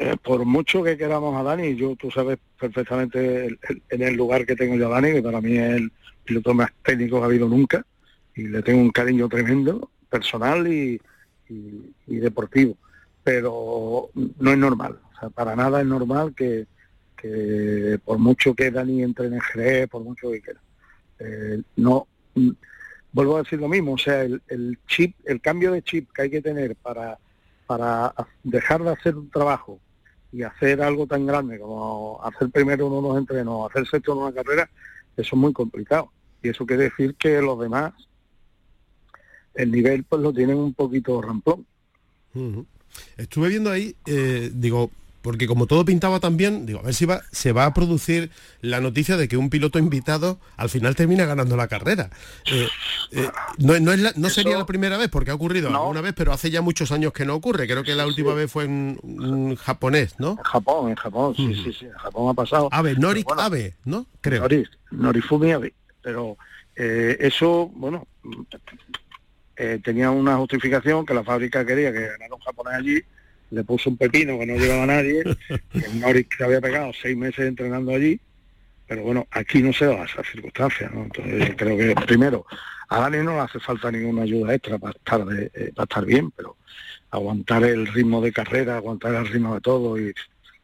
eh, 0.00 0.16
por 0.16 0.46
mucho 0.46 0.82
que 0.82 0.96
queramos 0.96 1.36
a 1.36 1.42
Dani, 1.42 1.76
yo 1.76 1.94
tú 1.94 2.10
sabes 2.10 2.38
perfectamente 2.58 3.58
en 3.90 4.02
el 4.02 4.14
lugar 4.14 4.46
que 4.46 4.56
tengo 4.56 4.74
yo 4.74 4.86
a 4.86 4.94
Dani, 4.94 5.12
que 5.12 5.22
para 5.22 5.42
mí 5.42 5.58
es 5.58 5.74
el 5.74 5.92
piloto 6.24 6.54
más 6.54 6.70
técnico 6.82 7.18
que 7.18 7.22
ha 7.22 7.26
habido 7.26 7.46
nunca, 7.46 7.84
y 8.34 8.48
le 8.48 8.62
tengo 8.62 8.80
un 8.80 8.92
cariño 8.92 9.28
tremendo, 9.28 9.90
personal 10.08 10.66
y, 10.66 10.98
deportivo, 12.06 12.78
pero 13.22 14.08
no 14.14 14.50
es 14.50 14.56
normal, 14.56 14.98
o 15.12 15.20
sea, 15.20 15.28
para 15.28 15.54
nada 15.54 15.82
es 15.82 15.86
normal 15.86 16.34
que, 16.34 16.66
por 18.02 18.18
mucho 18.18 18.54
que 18.54 18.70
Dani 18.70 19.02
entre 19.02 19.26
en 19.26 19.38
Jerez, 19.38 19.86
por 19.86 20.02
mucho 20.02 20.30
que 20.30 20.40
quiera, 20.40 20.60
eh, 21.18 21.60
no 21.76 22.06
vuelvo 23.12 23.36
a 23.36 23.42
decir 23.42 23.60
lo 23.60 23.68
mismo, 23.68 23.92
o 23.92 23.98
sea, 23.98 24.22
el, 24.22 24.78
chip, 24.86 25.14
el 25.26 25.42
cambio 25.42 25.72
de 25.72 25.82
chip 25.82 26.10
que 26.10 26.22
hay 26.22 26.30
que 26.30 26.40
tener 26.40 26.74
para 26.76 27.18
para 27.66 28.12
dejar 28.42 28.82
de 28.82 28.90
hacer 28.90 29.16
un 29.16 29.30
trabajo 29.30 29.78
y 30.32 30.42
hacer 30.42 30.82
algo 30.82 31.06
tan 31.06 31.26
grande 31.26 31.58
como 31.58 32.20
hacer 32.22 32.50
primero 32.50 32.86
unos 32.86 33.18
entrenos, 33.18 33.70
hacer 33.70 33.86
sexto 33.86 34.12
en 34.12 34.18
una 34.18 34.32
carrera, 34.32 34.70
eso 35.16 35.36
es 35.36 35.40
muy 35.40 35.52
complicado. 35.52 36.10
Y 36.42 36.48
eso 36.48 36.64
quiere 36.64 36.84
decir 36.84 37.14
que 37.16 37.40
los 37.42 37.58
demás, 37.60 37.92
el 39.54 39.70
nivel 39.70 40.04
pues 40.04 40.22
lo 40.22 40.32
tienen 40.32 40.56
un 40.56 40.72
poquito 40.72 41.20
ramplón. 41.20 41.66
Estuve 43.16 43.48
viendo 43.48 43.70
ahí, 43.70 43.94
eh, 44.06 44.50
digo, 44.54 44.90
porque 45.22 45.46
como 45.46 45.66
todo 45.66 45.84
pintaba 45.84 46.20
tan 46.20 46.36
bien, 46.36 46.66
digo, 46.66 46.80
a 46.80 46.82
ver 46.82 46.94
si 46.94 47.04
va, 47.04 47.22
se 47.30 47.52
va 47.52 47.66
a 47.66 47.74
producir 47.74 48.30
la 48.62 48.80
noticia 48.80 49.16
de 49.16 49.28
que 49.28 49.36
un 49.36 49.50
piloto 49.50 49.78
invitado 49.78 50.38
al 50.56 50.70
final 50.70 50.96
termina 50.96 51.26
ganando 51.26 51.56
la 51.56 51.68
carrera. 51.68 52.10
Eh, 52.46 52.68
eh, 53.12 53.28
no, 53.58 53.78
no, 53.78 54.30
sería 54.30 54.56
la 54.56 54.66
primera 54.66 54.96
vez, 54.96 55.08
porque 55.08 55.30
ha 55.30 55.34
ocurrido 55.34 55.68
alguna 55.68 56.00
vez, 56.00 56.14
pero 56.16 56.32
hace 56.32 56.50
ya 56.50 56.62
muchos 56.62 56.90
años 56.92 57.12
que 57.12 57.26
no 57.26 57.34
ocurre. 57.34 57.66
Creo 57.66 57.82
que 57.82 57.94
la 57.94 58.06
última 58.06 58.34
vez 58.34 58.50
fue 58.50 58.64
en 58.64 58.98
un 59.02 59.56
japonés, 59.56 60.14
¿no? 60.18 60.30
En 60.30 60.44
Japón, 60.44 60.90
en 60.90 60.96
Japón, 60.96 61.34
sí, 61.36 61.54
sí, 61.54 61.72
sí, 61.72 61.84
en 61.86 61.92
Japón 61.92 62.30
ha 62.30 62.34
pasado. 62.34 62.68
Abe, 62.72 62.94
Norik 62.94 63.26
Abe, 63.36 63.74
¿no? 63.84 64.06
Creo. 64.20 64.46
Norifumi 64.90 65.52
Abe. 65.52 65.74
Pero 66.02 66.38
eh, 66.76 67.18
eso, 67.20 67.70
bueno, 67.74 68.06
tenía 69.84 70.10
una 70.10 70.36
justificación 70.38 71.04
que 71.04 71.12
la 71.12 71.22
fábrica 71.22 71.66
quería 71.66 71.92
que 71.92 72.00
ganara 72.00 72.34
un 72.34 72.40
japonés 72.40 72.74
allí 72.74 73.02
le 73.50 73.64
puso 73.64 73.90
un 73.90 73.96
pepino 73.96 74.38
que 74.38 74.46
no 74.46 74.56
llevaba 74.56 74.84
a 74.84 74.86
nadie, 74.86 75.22
el 75.48 76.00
Norris 76.00 76.26
que 76.28 76.44
había 76.44 76.60
pegado 76.60 76.92
seis 77.00 77.16
meses 77.16 77.46
entrenando 77.46 77.92
allí, 77.92 78.20
pero 78.86 79.02
bueno, 79.02 79.26
aquí 79.30 79.62
no 79.62 79.72
se 79.72 79.86
da 79.86 80.04
esa 80.04 80.22
circunstancia, 80.24 80.90
¿no? 80.92 81.04
Entonces 81.04 81.54
creo 81.56 81.76
que 81.76 81.94
primero, 82.06 82.46
a 82.88 83.00
Dani 83.00 83.18
no 83.18 83.34
le 83.34 83.40
hace 83.40 83.60
falta 83.60 83.90
ninguna 83.90 84.22
ayuda 84.22 84.54
extra 84.54 84.78
para 84.78 84.92
estar 84.92 85.24
eh, 85.32 85.72
para 85.74 85.84
estar 85.84 86.04
bien, 86.04 86.30
pero 86.32 86.56
aguantar 87.10 87.64
el 87.64 87.86
ritmo 87.86 88.20
de 88.20 88.32
carrera, 88.32 88.76
aguantar 88.76 89.14
el 89.14 89.28
ritmo 89.28 89.54
de 89.54 89.60
todo 89.60 89.98
y 89.98 90.12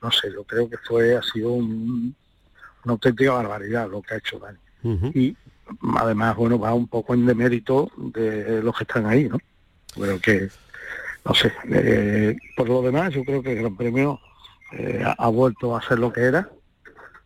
no 0.02 0.10
sé, 0.10 0.32
yo 0.32 0.44
creo 0.44 0.68
que 0.68 0.76
fue, 0.78 1.16
ha 1.16 1.22
sido 1.22 1.52
una 1.52 2.12
auténtica 2.86 3.32
barbaridad 3.32 3.88
lo 3.90 4.02
que 4.02 4.14
ha 4.14 4.18
hecho 4.18 4.38
Dani. 4.38 4.58
Y 5.14 5.36
además, 5.96 6.36
bueno, 6.36 6.58
va 6.58 6.72
un 6.74 6.86
poco 6.86 7.14
en 7.14 7.26
demérito 7.26 7.90
de 7.96 8.62
los 8.62 8.76
que 8.76 8.84
están 8.84 9.06
ahí, 9.06 9.28
¿no? 9.28 9.38
Pero 9.98 10.20
que 10.20 10.48
no 11.26 11.34
sé, 11.34 11.52
eh, 11.70 12.36
por 12.56 12.68
lo 12.68 12.82
demás 12.82 13.12
yo 13.12 13.24
creo 13.24 13.42
que 13.42 13.52
el 13.52 13.58
Gran 13.58 13.76
Premio 13.76 14.20
eh, 14.72 15.02
ha, 15.04 15.28
vuelto 15.28 15.76
a 15.76 15.82
ser 15.82 15.98
lo 15.98 16.12
que 16.12 16.20
era. 16.20 16.48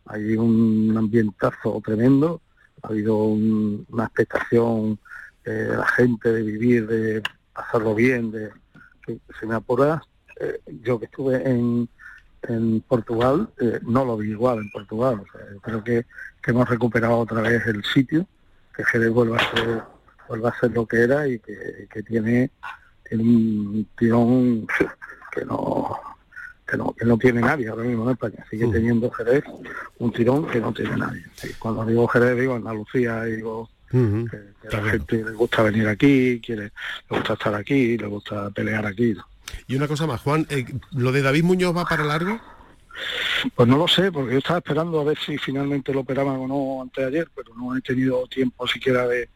Hay 0.07 0.35
un 0.35 0.95
ambientazo 0.97 1.79
tremendo, 1.85 2.41
ha 2.81 2.87
habido 2.87 3.17
una 3.17 4.05
expectación 4.05 4.97
de 5.45 5.77
la 5.77 5.85
gente 5.85 6.33
de 6.33 6.41
vivir, 6.41 6.87
de 6.87 7.21
pasarlo 7.53 7.93
bien, 7.93 8.31
de 8.31 8.49
que 9.05 9.19
se 9.39 9.45
me 9.45 9.53
apura. 9.53 10.01
Eh, 10.39 10.59
yo 10.81 10.99
que 10.99 11.05
estuve 11.05 11.47
en, 11.47 11.87
en 12.41 12.81
Portugal, 12.81 13.49
no 13.83 14.03
lo 14.03 14.17
vi 14.17 14.31
igual 14.31 14.59
en 14.59 14.71
Portugal. 14.71 15.21
creo 15.61 15.83
que, 15.83 16.05
hemos 16.47 16.67
recuperado 16.67 17.19
otra 17.19 17.41
vez 17.41 17.67
el 17.67 17.83
sitio, 17.83 18.25
que 18.75 18.83
Jerez 18.83 19.11
vuelva 19.11 19.37
a 19.37 19.55
ser, 19.55 19.83
vuelva 20.27 20.49
a 20.49 20.59
ser 20.59 20.71
lo 20.71 20.87
que 20.87 21.03
era 21.03 21.27
y 21.27 21.37
que 21.37 22.01
tiene 22.01 22.49
un 23.19 23.87
tirón 23.97 24.67
que 25.31 25.45
no, 25.45 25.97
que 26.67 26.77
no, 26.77 26.93
que 26.93 27.05
no 27.05 27.17
tiene 27.17 27.41
nadie 27.41 27.67
ahora 27.67 27.83
mismo 27.83 28.03
en 28.05 28.11
España. 28.11 28.45
Sigue 28.49 28.67
teniendo 28.67 29.11
Jerez 29.11 29.43
un 29.99 30.11
tirón 30.11 30.47
que 30.47 30.59
no 30.59 30.73
tiene 30.73 30.95
nadie. 30.97 31.23
cuando 31.59 31.85
digo 31.85 32.07
Jerez 32.07 32.39
digo 32.39 32.55
Andalucía, 32.55 33.23
digo 33.23 33.69
que, 33.89 34.69
la 34.71 34.83
gente 34.83 35.23
le 35.23 35.31
gusta 35.31 35.63
venir 35.63 35.87
aquí, 35.87 36.39
quiere, 36.39 36.71
le 37.09 37.17
gusta 37.17 37.33
estar 37.33 37.53
aquí, 37.55 37.97
le 37.97 38.07
gusta 38.07 38.49
pelear 38.51 38.85
aquí. 38.85 39.15
Y 39.67 39.75
una 39.75 39.87
cosa 39.87 40.07
más, 40.07 40.21
Juan, 40.21 40.47
eh, 40.49 40.65
¿lo 40.91 41.11
de 41.11 41.21
David 41.21 41.43
Muñoz 41.43 41.75
va 41.75 41.85
para 41.85 42.05
largo? 42.05 42.39
Pues 43.55 43.67
no 43.67 43.77
lo 43.77 43.87
sé, 43.87 44.11
porque 44.11 44.33
yo 44.33 44.37
estaba 44.37 44.59
esperando 44.59 44.99
a 44.99 45.03
ver 45.03 45.17
si 45.17 45.37
finalmente 45.37 45.93
lo 45.93 46.01
operaban 46.01 46.37
o 46.37 46.47
no 46.47 46.81
antes 46.81 47.03
de 47.03 47.07
ayer, 47.07 47.27
pero 47.35 47.53
no 47.55 47.75
he 47.75 47.81
tenido 47.81 48.25
tiempo 48.27 48.67
siquiera 48.67 49.07
de, 49.07 49.29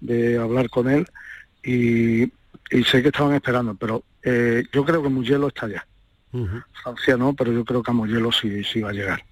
de 0.00 0.38
hablar 0.38 0.68
con 0.70 0.88
él. 0.88 1.06
Y 1.62 2.32
y 2.70 2.84
sé 2.84 3.02
que 3.02 3.08
estaban 3.08 3.34
esperando, 3.34 3.74
pero 3.74 4.04
eh, 4.22 4.64
yo 4.72 4.84
creo 4.84 5.02
que 5.02 5.08
Mugello 5.08 5.48
está 5.48 5.66
allá. 5.66 5.86
Francia 6.82 7.16
no, 7.16 7.34
pero 7.34 7.52
yo 7.52 7.64
creo 7.64 7.82
que 7.82 7.90
a 7.90 7.94
Mugello 7.94 8.30
sí, 8.30 8.62
sí 8.62 8.80
va 8.80 8.90
a 8.90 8.92
llegar. 8.92 9.24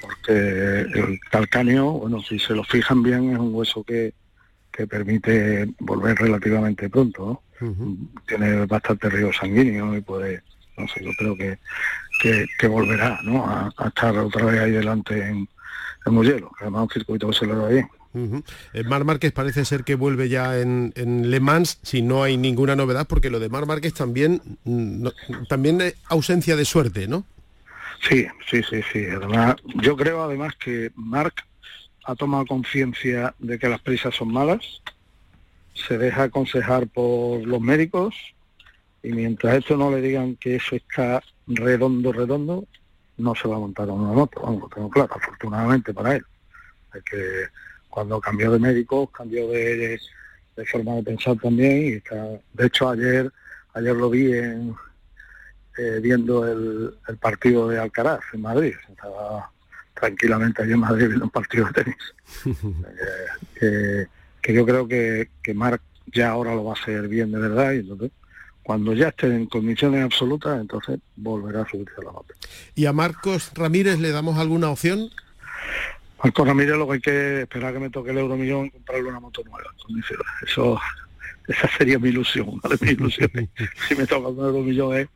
Porque 0.00 0.80
el 0.80 1.20
calcáneo, 1.30 1.92
bueno, 1.92 2.20
si 2.20 2.40
se 2.40 2.54
lo 2.54 2.64
fijan 2.64 3.04
bien, 3.04 3.32
es 3.32 3.38
un 3.38 3.54
hueso 3.54 3.84
que, 3.84 4.12
que 4.72 4.86
permite 4.86 5.68
volver 5.78 6.16
relativamente 6.18 6.90
pronto, 6.90 7.42
Tiene 8.26 8.66
bastante 8.66 9.08
río 9.08 9.32
sanguíneo 9.32 9.96
y 9.96 10.00
puede, 10.00 10.42
no 10.76 10.88
sé, 10.88 11.04
yo 11.04 11.12
creo 11.16 11.36
que, 11.36 11.58
que, 12.58 12.66
volverá, 12.66 13.20
¿no? 13.22 13.46
A, 13.46 13.72
estar 13.86 14.16
otra 14.18 14.46
vez 14.46 14.60
ahí 14.60 14.72
delante 14.72 15.14
en, 15.14 15.48
en 16.04 16.12
Mugello, 16.12 16.50
que 16.58 16.64
además 16.64 16.82
un 16.82 16.90
circuito 16.90 17.28
que 17.28 17.34
se 17.34 17.46
le 17.46 17.54
da 17.54 17.68
bien. 17.68 17.88
Eh, 18.14 18.84
Mar 18.84 19.04
Márquez 19.04 19.32
parece 19.32 19.64
ser 19.64 19.82
que 19.82 19.96
vuelve 19.96 20.28
ya 20.28 20.60
en, 20.60 20.92
Le 20.94 21.40
Mans 21.40 21.78
si 21.82 22.02
no 22.02 22.22
hay 22.22 22.36
ninguna 22.36 22.76
novedad, 22.76 23.06
porque 23.08 23.30
lo 23.30 23.40
de 23.40 23.48
Mar 23.48 23.66
Márquez 23.66 23.94
también, 23.94 24.40
mm, 24.64 25.08
también 25.48 25.80
es 25.80 25.96
ausencia 26.08 26.56
de 26.56 26.64
suerte, 26.64 27.08
¿no? 27.08 27.24
Sí, 28.08 28.26
sí, 28.48 28.62
sí, 28.62 28.82
sí. 28.92 29.06
Además, 29.06 29.56
yo 29.82 29.96
creo 29.96 30.22
además 30.22 30.54
que 30.56 30.92
Marc 30.94 31.44
ha 32.04 32.14
tomado 32.14 32.46
conciencia 32.46 33.34
de 33.38 33.58
que 33.58 33.68
las 33.68 33.80
prisas 33.80 34.14
son 34.14 34.32
malas, 34.32 34.82
se 35.74 35.98
deja 35.98 36.24
aconsejar 36.24 36.86
por 36.86 37.44
los 37.46 37.60
médicos 37.60 38.14
y 39.02 39.08
mientras 39.08 39.56
esto 39.56 39.76
no 39.76 39.90
le 39.90 40.00
digan 40.00 40.36
que 40.36 40.56
eso 40.56 40.76
está 40.76 41.22
redondo, 41.46 42.12
redondo, 42.12 42.66
no 43.16 43.34
se 43.34 43.48
va 43.48 43.56
a 43.56 43.60
montar 43.60 43.88
en 43.88 43.94
una 43.94 44.12
moto, 44.12 44.40
vamos, 44.40 44.70
tengo 44.70 44.90
claro, 44.90 45.14
afortunadamente 45.14 45.92
para 45.92 46.16
él. 46.16 46.24
Hay 46.92 47.00
que 47.02 47.46
cuando 47.94 48.20
cambió 48.20 48.50
de 48.50 48.58
médico, 48.58 49.06
cambió 49.06 49.46
de, 49.46 50.00
forma 50.66 50.96
de 50.96 51.04
pensar 51.04 51.36
también 51.40 51.84
y 51.84 51.92
está, 51.92 52.16
de 52.52 52.66
hecho 52.66 52.90
ayer 52.90 53.30
ayer 53.74 53.94
lo 53.94 54.10
vi 54.10 54.32
en, 54.32 54.74
eh, 55.78 56.00
viendo 56.02 56.44
el, 56.44 57.16
partido 57.20 57.68
de 57.68 57.78
Alcaraz 57.78 58.22
en 58.32 58.42
Madrid, 58.42 58.74
estaba 58.90 59.48
tranquilamente 59.94 60.60
allí 60.60 60.72
en 60.72 60.80
Madrid 60.80 61.06
viendo 61.06 61.26
un 61.26 61.30
partido 61.30 61.66
de 61.66 61.84
tenis. 61.84 61.96
Eh, 63.60 64.06
que, 64.42 64.52
yo 64.52 64.66
creo 64.66 64.88
que, 64.88 65.30
que 65.40 65.54
Marc 65.54 65.80
ya 66.12 66.30
ahora 66.30 66.54
lo 66.54 66.64
va 66.64 66.72
a 66.72 66.82
hacer 66.82 67.06
bien 67.06 67.30
de 67.30 67.38
verdad 67.38 67.72
y 67.72 67.78
entonces 67.78 68.10
cuando 68.64 68.92
ya 68.92 69.08
esté 69.08 69.28
en 69.28 69.46
condiciones 69.46 70.04
absolutas, 70.04 70.60
entonces 70.60 70.98
volverá 71.16 71.62
a 71.62 71.68
subirse 71.68 71.94
a 71.98 72.04
la 72.04 72.12
moto. 72.12 72.34
¿Y 72.74 72.86
a 72.86 72.92
Marcos 72.92 73.52
Ramírez 73.54 74.00
le 74.00 74.10
damos 74.10 74.38
alguna 74.38 74.70
opción? 74.70 75.10
Marco 76.22 76.44
Ramírez 76.44 76.76
lo 76.76 76.86
que 76.86 76.92
hay 76.94 77.00
que 77.00 77.40
esperar 77.42 77.72
que 77.72 77.80
me 77.80 77.90
toque 77.90 78.10
el 78.10 78.18
euromillón 78.18 78.66
y 78.66 78.70
comprarle 78.70 79.08
una 79.10 79.20
moto 79.20 79.42
nueva. 79.44 79.70
Eso, 80.46 80.80
esa 81.46 81.68
sería 81.76 81.98
mi 81.98 82.08
ilusión, 82.08 82.48
una 82.48 82.76
mi 82.80 82.90
ilusiones. 82.90 83.48
si 83.88 83.94
me 83.94 84.06
toca 84.06 84.28
un 84.28 84.38
euromillón 84.38 84.96
es 84.96 85.08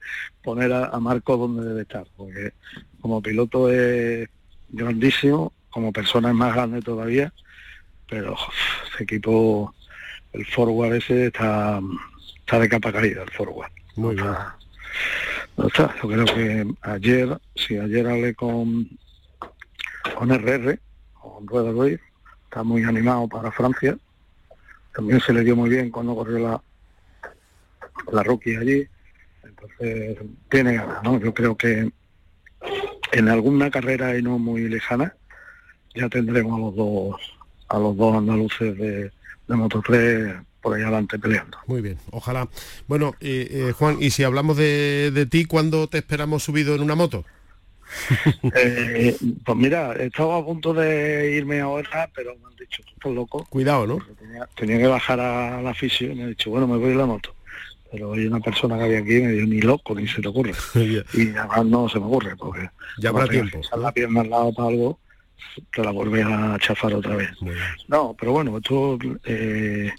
poner 0.42 0.72
a, 0.72 0.98
Marco 1.00 1.36
donde 1.36 1.66
debe 1.66 1.82
estar, 1.82 2.06
porque 2.16 2.52
como 3.00 3.22
piloto 3.22 3.70
es 3.72 4.28
grandísimo, 4.70 5.52
como 5.70 5.92
persona 5.92 6.28
es 6.28 6.34
más 6.34 6.54
grande 6.54 6.82
todavía, 6.82 7.32
pero 8.08 8.36
ese 8.92 9.04
equipo, 9.04 9.74
el 10.32 10.44
forward 10.46 10.94
ese 10.94 11.26
está, 11.26 11.80
está 12.38 12.58
de 12.58 12.68
capa 12.68 12.92
caída, 12.92 13.22
el 13.22 13.30
forward. 13.30 13.70
Muy 13.96 14.14
bien. 14.14 14.28
No 15.56 15.66
está. 15.66 15.94
Yo 16.02 16.08
creo 16.08 16.24
que 16.24 16.66
ayer, 16.82 17.38
si 17.56 17.76
ayer 17.76 18.06
hablé 18.06 18.34
con, 18.34 18.88
con 20.14 20.30
RR, 20.30 20.78
Rueda 21.44 21.70
Ruiz, 21.72 22.00
está 22.44 22.62
muy 22.62 22.84
animado 22.84 23.28
para 23.28 23.52
Francia. 23.52 23.96
También 24.94 25.20
se 25.20 25.32
le 25.32 25.44
dio 25.44 25.54
muy 25.54 25.70
bien 25.70 25.90
cuando 25.90 26.14
corrió 26.14 26.38
la, 26.38 26.62
la 28.12 28.22
rookie 28.22 28.56
allí. 28.56 28.86
Entonces, 29.44 30.18
tiene 30.48 30.74
ganas, 30.74 31.02
¿no? 31.02 31.18
Yo 31.20 31.32
creo 31.34 31.56
que 31.56 31.90
en 33.12 33.28
alguna 33.28 33.70
carrera 33.70 34.16
y 34.16 34.22
no 34.22 34.38
muy 34.38 34.68
lejana 34.68 35.14
ya 35.94 36.08
tendremos 36.08 36.58
a 36.58 36.60
los 36.60 36.76
dos 36.76 37.16
a 37.68 37.78
los 37.78 37.96
dos 37.96 38.16
andaluces 38.16 38.76
de, 38.78 39.10
de 39.46 39.56
Moto 39.56 39.82
3 39.84 40.36
por 40.62 40.74
ahí 40.74 40.82
adelante 40.82 41.18
peleando. 41.18 41.58
Muy 41.66 41.82
bien, 41.82 41.98
ojalá. 42.10 42.48
Bueno, 42.86 43.14
eh, 43.20 43.72
Juan, 43.76 43.98
y 44.00 44.10
si 44.10 44.24
hablamos 44.24 44.56
de, 44.56 45.10
de 45.12 45.26
ti, 45.26 45.44
¿cuándo 45.44 45.86
te 45.86 45.98
esperamos 45.98 46.42
subido 46.42 46.74
en 46.74 46.82
una 46.82 46.94
moto? 46.94 47.24
Eh, 48.54 49.16
pues 49.44 49.58
mira, 49.58 49.92
estaba 49.94 50.38
a 50.38 50.44
punto 50.44 50.72
de 50.72 51.32
irme 51.36 51.60
ahora, 51.60 52.08
pero 52.14 52.36
me 52.36 52.46
han 52.46 52.56
dicho, 52.56 52.82
estás 52.82 53.12
loco. 53.12 53.44
Cuidado, 53.48 53.86
¿no? 53.86 53.98
Tenía, 54.54 54.78
que 54.78 54.86
bajar 54.86 55.20
a 55.20 55.62
la 55.62 55.74
fisio 55.74 56.12
y 56.12 56.14
me 56.14 56.24
ha 56.24 56.26
dicho, 56.28 56.50
bueno, 56.50 56.66
me 56.66 56.76
voy 56.76 56.92
en 56.92 56.98
la 56.98 57.06
moto. 57.06 57.34
Pero 57.90 58.12
hay 58.12 58.26
una 58.26 58.40
persona 58.40 58.76
que 58.76 58.84
había 58.84 58.98
aquí 58.98 59.16
y 59.16 59.22
me 59.22 59.32
dijo, 59.32 59.46
ni 59.46 59.60
loco, 59.60 59.94
ni 59.94 60.06
se 60.06 60.20
te 60.20 60.28
ocurre. 60.28 60.52
y 60.74 61.28
además 61.30 61.66
no 61.66 61.88
se 61.88 61.98
me 61.98 62.06
ocurre, 62.06 62.36
porque 62.36 62.68
ya 62.98 63.10
habrá 63.10 63.26
tiempo. 63.26 63.60
la 63.76 63.92
pierna 63.92 64.20
al 64.20 64.30
lado 64.30 64.52
para 64.52 64.68
algo, 64.68 64.98
te 65.72 65.82
la 65.82 65.90
vuelves 65.90 66.26
a 66.26 66.58
chafar 66.60 66.94
otra 66.94 67.16
vez. 67.16 67.30
No, 67.88 68.14
pero 68.18 68.32
bueno, 68.32 68.56
esto... 68.58 68.98
Eh, 69.24 69.90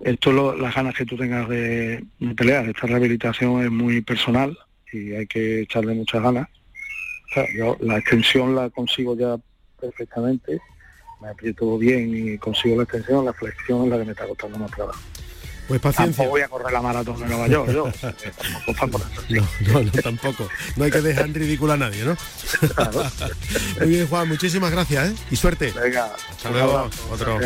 esto 0.00 0.32
lo, 0.32 0.54
las 0.56 0.74
ganas 0.74 0.94
que 0.94 1.06
tú 1.06 1.16
tengas 1.16 1.48
de 1.48 2.04
pelear, 2.36 2.68
esta 2.68 2.86
rehabilitación 2.86 3.62
es 3.62 3.70
muy 3.70 4.02
personal 4.02 4.58
y 4.92 5.12
hay 5.12 5.26
que 5.26 5.62
echarle 5.62 5.94
muchas 5.94 6.20
ganas 6.22 6.48
yo 7.56 7.76
la 7.80 7.98
extensión 7.98 8.54
la 8.54 8.70
consigo 8.70 9.16
ya 9.16 9.36
perfectamente, 9.80 10.60
me 11.20 11.28
aprieto 11.28 11.78
bien 11.78 12.10
y 12.14 12.38
consigo 12.38 12.76
la 12.76 12.84
extensión, 12.84 13.24
la 13.24 13.32
flexión 13.32 13.84
es 13.84 13.88
la 13.90 13.98
que 13.98 14.04
me 14.04 14.12
está 14.12 14.26
costando 14.26 14.58
más 14.58 14.70
trabajo. 14.70 15.00
Pues 15.68 15.80
paciencia. 15.80 16.24
Tampoco 16.24 16.30
voy 16.30 16.42
a 16.42 16.48
correr 16.48 16.72
la 16.72 16.82
maratón 16.82 17.18
de 17.20 17.26
Nueva 17.26 17.48
York, 17.48 17.70
yo. 17.70 17.90
tampoco 18.78 19.04
no, 19.30 19.48
no, 19.72 19.82
no, 19.82 19.90
tampoco. 20.02 20.48
No 20.76 20.84
hay 20.84 20.90
que 20.90 21.00
dejar 21.00 21.24
en 21.24 21.34
ridículo 21.34 21.72
a 21.72 21.76
nadie, 21.78 22.04
¿no? 22.04 22.16
Muy 23.80 23.88
bien, 23.88 24.06
Juan, 24.06 24.28
muchísimas 24.28 24.70
gracias, 24.70 25.10
¿eh? 25.10 25.14
Y 25.30 25.36
suerte. 25.36 25.72
Venga, 25.72 26.12
hasta 26.30 26.50
luego. 26.50 26.90
Otro. 27.10 27.38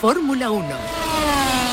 Fórmula 0.00 0.50
1 0.52 1.67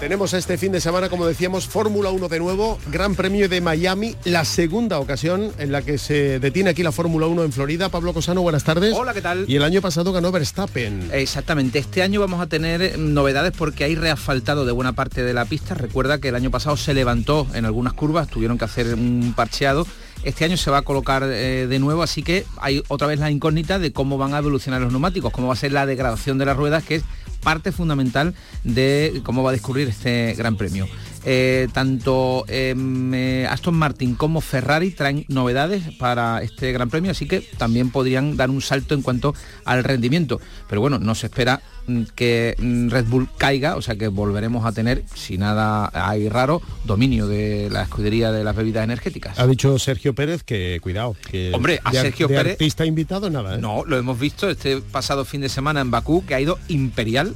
tenemos 0.00 0.32
este 0.32 0.56
fin 0.56 0.72
de 0.72 0.80
semana, 0.80 1.10
como 1.10 1.26
decíamos, 1.26 1.66
Fórmula 1.66 2.08
1 2.08 2.28
de 2.28 2.38
nuevo, 2.38 2.78
Gran 2.90 3.14
Premio 3.14 3.50
de 3.50 3.60
Miami, 3.60 4.16
la 4.24 4.46
segunda 4.46 4.98
ocasión 4.98 5.52
en 5.58 5.72
la 5.72 5.82
que 5.82 5.98
se 5.98 6.40
detiene 6.40 6.70
aquí 6.70 6.82
la 6.82 6.90
Fórmula 6.90 7.26
1 7.26 7.44
en 7.44 7.52
Florida. 7.52 7.90
Pablo 7.90 8.14
Cosano, 8.14 8.40
buenas 8.40 8.64
tardes. 8.64 8.94
Hola, 8.96 9.12
¿qué 9.12 9.20
tal? 9.20 9.44
Y 9.46 9.56
el 9.56 9.62
año 9.62 9.82
pasado 9.82 10.10
ganó 10.10 10.32
Verstappen. 10.32 11.10
Exactamente, 11.12 11.78
este 11.78 12.02
año 12.02 12.18
vamos 12.18 12.40
a 12.40 12.46
tener 12.46 12.98
novedades 12.98 13.52
porque 13.56 13.84
hay 13.84 13.94
reasfaltado 13.94 14.64
de 14.64 14.72
buena 14.72 14.94
parte 14.94 15.22
de 15.22 15.34
la 15.34 15.44
pista. 15.44 15.74
Recuerda 15.74 16.18
que 16.18 16.28
el 16.28 16.34
año 16.34 16.50
pasado 16.50 16.78
se 16.78 16.94
levantó 16.94 17.46
en 17.52 17.66
algunas 17.66 17.92
curvas, 17.92 18.26
tuvieron 18.28 18.56
que 18.56 18.64
hacer 18.64 18.94
un 18.94 19.34
parcheado 19.36 19.86
este 20.22 20.44
año 20.44 20.56
se 20.56 20.70
va 20.70 20.78
a 20.78 20.82
colocar 20.82 21.22
eh, 21.24 21.66
de 21.66 21.78
nuevo, 21.78 22.02
así 22.02 22.22
que 22.22 22.44
hay 22.58 22.82
otra 22.88 23.06
vez 23.06 23.18
la 23.18 23.30
incógnita 23.30 23.78
de 23.78 23.92
cómo 23.92 24.18
van 24.18 24.34
a 24.34 24.38
evolucionar 24.38 24.80
los 24.80 24.92
neumáticos, 24.92 25.32
cómo 25.32 25.48
va 25.48 25.54
a 25.54 25.56
ser 25.56 25.72
la 25.72 25.86
degradación 25.86 26.38
de 26.38 26.46
las 26.46 26.56
ruedas, 26.56 26.84
que 26.84 26.96
es 26.96 27.04
parte 27.40 27.72
fundamental 27.72 28.34
de 28.64 29.22
cómo 29.24 29.42
va 29.42 29.50
a 29.50 29.52
discurrir 29.52 29.88
este 29.88 30.34
Gran 30.34 30.56
Premio. 30.56 30.86
Eh, 31.24 31.68
tanto 31.74 32.44
em, 32.48 33.12
eh, 33.12 33.46
Aston 33.46 33.74
Martin 33.74 34.14
como 34.14 34.40
Ferrari 34.40 34.90
traen 34.90 35.26
novedades 35.28 35.94
para 35.98 36.42
este 36.42 36.72
Gran 36.72 36.88
Premio, 36.88 37.10
así 37.10 37.26
que 37.26 37.40
también 37.58 37.90
podrían 37.90 38.36
dar 38.36 38.50
un 38.50 38.62
salto 38.62 38.94
en 38.94 39.02
cuanto 39.02 39.34
al 39.64 39.84
rendimiento. 39.84 40.40
Pero 40.68 40.80
bueno, 40.80 40.98
no 40.98 41.14
se 41.14 41.26
espera 41.26 41.60
que 42.14 42.54
mm, 42.58 42.88
Red 42.88 43.06
Bull 43.06 43.28
caiga, 43.36 43.76
o 43.76 43.82
sea 43.82 43.96
que 43.96 44.08
volveremos 44.08 44.64
a 44.64 44.72
tener, 44.72 45.04
si 45.14 45.38
nada 45.38 45.90
hay 45.92 46.28
raro, 46.28 46.62
dominio 46.84 47.26
de 47.26 47.68
la 47.70 47.82
escudería 47.82 48.32
de 48.32 48.44
las 48.44 48.54
bebidas 48.56 48.84
energéticas. 48.84 49.38
Ha 49.38 49.46
dicho 49.46 49.78
Sergio 49.78 50.14
Pérez 50.14 50.42
que 50.42 50.78
cuidado, 50.80 51.16
que 51.30 51.52
hombre, 51.54 51.80
a 51.84 51.92
Sergio 51.92 52.28
Pérez 52.28 52.52
artista 52.52 52.84
invitado 52.84 53.30
nada. 53.30 53.56
¿eh? 53.56 53.58
No, 53.58 53.84
lo 53.84 53.96
hemos 53.96 54.18
visto 54.18 54.48
este 54.48 54.80
pasado 54.80 55.24
fin 55.24 55.40
de 55.40 55.48
semana 55.48 55.80
en 55.80 55.90
Bakú, 55.90 56.24
que 56.24 56.34
ha 56.34 56.40
ido 56.40 56.58
imperial 56.68 57.34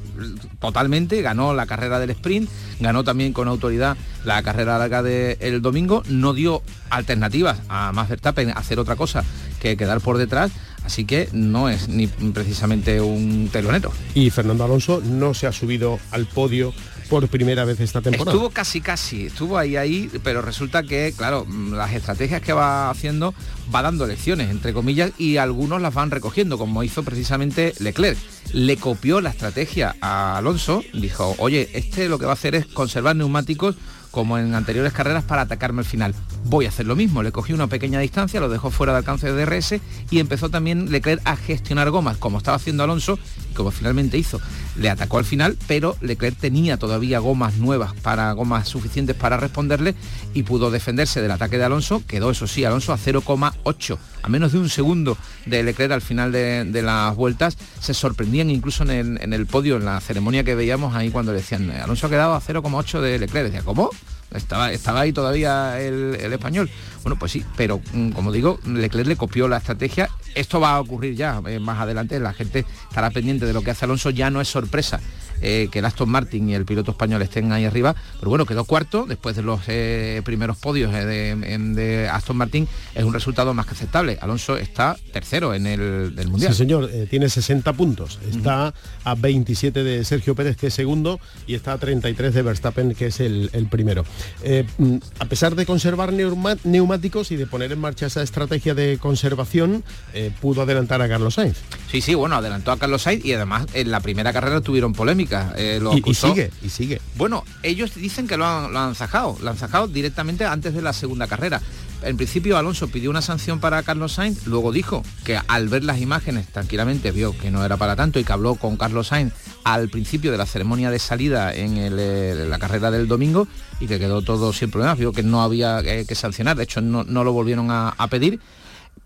totalmente, 0.60 1.22
ganó 1.22 1.54
la 1.54 1.66
carrera 1.66 1.98
del 1.98 2.10
sprint, 2.10 2.48
ganó 2.80 3.04
también 3.04 3.32
con 3.32 3.48
autoridad 3.48 3.96
la 4.24 4.42
carrera 4.42 4.78
larga 4.78 5.02
del 5.02 5.62
domingo, 5.62 6.02
no 6.08 6.34
dio 6.34 6.62
alternativas 6.90 7.60
a 7.68 7.92
más 7.92 8.08
Verstappen 8.08 8.50
a 8.50 8.52
hacer 8.54 8.78
otra 8.78 8.96
cosa 8.96 9.24
que 9.60 9.76
quedar 9.76 10.00
por 10.00 10.18
detrás, 10.18 10.52
así 10.84 11.04
que 11.04 11.28
no 11.32 11.68
es 11.68 11.88
ni 11.88 12.06
precisamente 12.06 13.00
un 13.00 13.48
telonero. 13.52 13.92
Y 14.14 14.30
Fernando 14.30 14.64
Alonso 14.64 15.00
no 15.04 15.34
se 15.34 15.46
ha 15.46 15.52
subido 15.52 15.98
al 16.10 16.26
podio 16.26 16.72
por 17.08 17.28
primera 17.28 17.64
vez 17.64 17.80
esta 17.80 18.00
temporada. 18.00 18.30
Estuvo 18.30 18.50
casi 18.50 18.80
casi, 18.80 19.26
estuvo 19.26 19.58
ahí 19.58 19.76
ahí, 19.76 20.10
pero 20.22 20.42
resulta 20.42 20.82
que, 20.82 21.12
claro, 21.16 21.46
las 21.70 21.92
estrategias 21.92 22.42
que 22.42 22.52
va 22.52 22.90
haciendo 22.90 23.34
va 23.74 23.82
dando 23.82 24.06
lecciones, 24.06 24.50
entre 24.50 24.72
comillas, 24.72 25.12
y 25.18 25.36
algunos 25.36 25.80
las 25.80 25.94
van 25.94 26.10
recogiendo, 26.10 26.58
como 26.58 26.82
hizo 26.82 27.02
precisamente 27.02 27.74
Leclerc. 27.78 28.18
Le 28.52 28.76
copió 28.76 29.20
la 29.20 29.30
estrategia 29.30 29.96
a 30.00 30.38
Alonso, 30.38 30.82
dijo, 30.92 31.34
oye, 31.38 31.68
este 31.74 32.08
lo 32.08 32.18
que 32.18 32.26
va 32.26 32.32
a 32.32 32.34
hacer 32.34 32.54
es 32.54 32.66
conservar 32.66 33.16
neumáticos 33.16 33.76
como 34.14 34.38
en 34.38 34.54
anteriores 34.54 34.92
carreras 34.92 35.24
para 35.24 35.42
atacarme 35.42 35.80
al 35.80 35.84
final. 35.84 36.14
Voy 36.44 36.66
a 36.66 36.68
hacer 36.68 36.86
lo 36.86 36.94
mismo, 36.94 37.24
le 37.24 37.32
cogí 37.32 37.52
una 37.52 37.66
pequeña 37.66 37.98
distancia, 37.98 38.38
lo 38.38 38.48
dejó 38.48 38.70
fuera 38.70 38.92
de 38.92 38.98
alcance 38.98 39.30
de 39.30 39.44
DRS 39.44 39.80
y 40.08 40.20
empezó 40.20 40.50
también 40.50 40.92
Leclerc 40.92 41.20
a 41.24 41.34
gestionar 41.34 41.90
gomas, 41.90 42.16
como 42.16 42.38
estaba 42.38 42.56
haciendo 42.56 42.84
Alonso 42.84 43.18
y 43.50 43.54
como 43.54 43.72
finalmente 43.72 44.16
hizo. 44.16 44.40
Le 44.76 44.90
atacó 44.90 45.18
al 45.18 45.24
final, 45.24 45.56
pero 45.66 45.96
Leclerc 46.00 46.36
tenía 46.36 46.76
todavía 46.76 47.18
gomas 47.18 47.56
nuevas 47.56 47.94
para 47.94 48.32
gomas 48.32 48.68
suficientes 48.68 49.16
para 49.16 49.36
responderle 49.36 49.94
y 50.34 50.42
pudo 50.42 50.70
defenderse 50.70 51.22
del 51.22 51.30
ataque 51.30 51.58
de 51.58 51.64
Alonso. 51.64 52.02
Quedó 52.06 52.30
eso 52.30 52.46
sí, 52.46 52.64
Alonso 52.64 52.92
a 52.92 52.98
0,8 52.98 53.98
a 54.24 54.28
menos 54.28 54.52
de 54.52 54.58
un 54.58 54.70
segundo 54.70 55.18
de 55.44 55.62
Leclerc 55.62 55.92
al 55.92 56.00
final 56.00 56.32
de, 56.32 56.82
las 56.82 57.14
vueltas, 57.14 57.58
se 57.78 57.92
sorprendían 57.92 58.48
incluso 58.48 58.82
en 58.84 59.32
el, 59.32 59.46
podio, 59.46 59.76
en 59.76 59.84
la 59.84 60.00
ceremonia 60.00 60.44
que 60.44 60.54
veíamos 60.54 60.94
ahí 60.94 61.10
cuando 61.10 61.32
decían, 61.32 61.70
Alonso 61.70 62.06
ha 62.06 62.10
quedado 62.10 62.34
a 62.34 62.40
0,8 62.40 63.00
de 63.00 63.18
Leclerc. 63.18 63.46
Decía, 63.46 63.62
¿cómo? 63.62 63.90
Estaba, 64.32 64.72
estaba 64.72 65.00
ahí 65.00 65.12
todavía 65.12 65.78
el, 65.78 66.14
español. 66.32 66.70
Bueno, 67.02 67.18
pues 67.18 67.32
sí, 67.32 67.44
pero 67.54 67.82
mm, 67.92 68.10
como 68.12 68.32
digo, 68.32 68.58
Leclerc 68.66 69.06
le 69.06 69.16
copió 69.16 69.46
la 69.46 69.58
estrategia. 69.58 70.08
Esto 70.34 70.60
va 70.60 70.74
a 70.74 70.80
ocurrir 70.80 71.14
ya 71.14 71.40
eh, 71.46 71.58
más 71.58 71.80
adelante, 71.80 72.18
la 72.20 72.32
gente 72.32 72.64
estará 72.88 73.10
pendiente 73.10 73.46
de 73.46 73.52
lo 73.52 73.62
que 73.62 73.70
hace 73.70 73.84
Alonso, 73.84 74.10
ya 74.10 74.30
no 74.30 74.40
es 74.40 74.48
sorpresa 74.48 75.00
eh, 75.40 75.68
que 75.70 75.80
el 75.80 75.84
Aston 75.84 76.08
Martin 76.08 76.48
y 76.48 76.54
el 76.54 76.64
piloto 76.64 76.92
español 76.92 77.22
estén 77.22 77.52
ahí 77.52 77.64
arriba, 77.64 77.94
pero 78.18 78.30
bueno, 78.30 78.46
quedó 78.46 78.64
cuarto 78.64 79.06
después 79.06 79.36
de 79.36 79.42
los 79.42 79.60
eh, 79.68 80.22
primeros 80.24 80.56
podios 80.56 80.92
de, 80.92 82.08
Aston 82.12 82.36
Martin, 82.36 82.68
es 82.94 83.04
un 83.04 83.12
resultado 83.12 83.54
más 83.54 83.66
que 83.66 83.72
aceptable. 83.72 84.18
Alonso 84.20 84.56
está 84.56 84.96
tercero 85.12 85.54
en 85.54 85.66
el 85.66 86.14
del 86.14 86.28
Mundial. 86.28 86.52
Sí, 86.52 86.58
señor, 86.58 86.90
tiene 87.10 87.28
60 87.28 87.72
puntos, 87.72 88.18
está 88.30 88.74
a 89.04 89.14
27 89.14 89.84
de 89.84 90.04
Sergio 90.04 90.34
Pérez, 90.34 90.56
que 90.56 90.68
es 90.68 90.74
segundo, 90.74 91.20
y 91.46 91.54
está 91.54 91.72
a 91.72 91.78
33 91.78 92.34
de 92.34 92.42
Verstappen, 92.42 92.94
que 92.94 93.06
es 93.06 93.20
el 93.20 93.50
primero. 93.70 94.04
Eh, 94.42 94.64
mm, 94.78 94.96
a 95.18 95.24
pesar 95.26 95.54
de 95.54 95.66
conservar 95.66 96.12
neumáticos 96.12 97.30
y 97.30 97.36
de 97.36 97.46
poner 97.46 97.72
en 97.72 97.80
marcha 97.80 98.06
esa 98.06 98.22
estrategia 98.22 98.74
de 98.74 98.98
conservación, 98.98 99.84
eh, 100.12 100.30
pudo 100.40 100.62
adelantar 100.62 101.02
a 101.02 101.08
Carlos 101.08 101.34
Sainz. 101.34 101.58
Sí, 101.90 102.00
sí, 102.00 102.14
bueno, 102.14 102.36
adelantó 102.36 102.72
a 102.72 102.78
Carlos 102.78 103.02
Sainz 103.02 103.24
y 103.24 103.32
además 103.32 103.66
en 103.74 103.90
la 103.90 104.00
primera 104.00 104.32
carrera 104.32 104.60
tuvieron 104.60 104.92
polémica. 104.92 105.23
Eh, 105.56 105.80
y, 106.04 106.14
sigue, 106.14 106.50
y 106.62 106.68
sigue. 106.68 107.00
Bueno, 107.16 107.44
ellos 107.62 107.94
dicen 107.94 108.26
que 108.26 108.36
lo 108.36 108.46
han, 108.46 108.72
lo 108.72 108.78
han 108.78 108.94
zajado, 108.94 109.36
lo 109.40 109.50
han 109.50 109.56
zajado 109.56 109.88
directamente 109.88 110.44
antes 110.44 110.74
de 110.74 110.82
la 110.82 110.92
segunda 110.92 111.26
carrera. 111.26 111.60
En 112.02 112.18
principio 112.18 112.58
Alonso 112.58 112.88
pidió 112.88 113.08
una 113.08 113.22
sanción 113.22 113.60
para 113.60 113.82
Carlos 113.82 114.12
Sainz, 114.12 114.46
luego 114.46 114.72
dijo 114.72 115.02
que 115.24 115.38
al 115.48 115.68
ver 115.68 115.84
las 115.84 116.00
imágenes 116.00 116.46
tranquilamente 116.48 117.12
vio 117.12 117.36
que 117.36 117.50
no 117.50 117.64
era 117.64 117.78
para 117.78 117.96
tanto 117.96 118.18
y 118.18 118.24
que 118.24 118.32
habló 118.32 118.56
con 118.56 118.76
Carlos 118.76 119.08
Sainz 119.08 119.32
al 119.64 119.88
principio 119.88 120.30
de 120.30 120.36
la 120.36 120.44
ceremonia 120.44 120.90
de 120.90 120.98
salida 120.98 121.54
en, 121.54 121.78
eh, 121.78 122.46
la 122.46 122.58
carrera 122.58 122.90
del 122.90 123.08
domingo 123.08 123.48
y 123.80 123.86
que 123.86 123.98
quedó 123.98 124.20
todo 124.20 124.52
sin 124.52 124.70
problemas, 124.70 124.98
vio 124.98 125.12
que 125.12 125.22
no 125.22 125.42
había 125.42 125.80
eh, 125.80 126.04
que 126.06 126.14
sancionar, 126.14 126.56
de 126.56 126.64
hecho 126.64 126.82
no, 126.82 127.04
lo 127.04 127.32
volvieron 127.32 127.70
a 127.70 128.06
pedir 128.10 128.38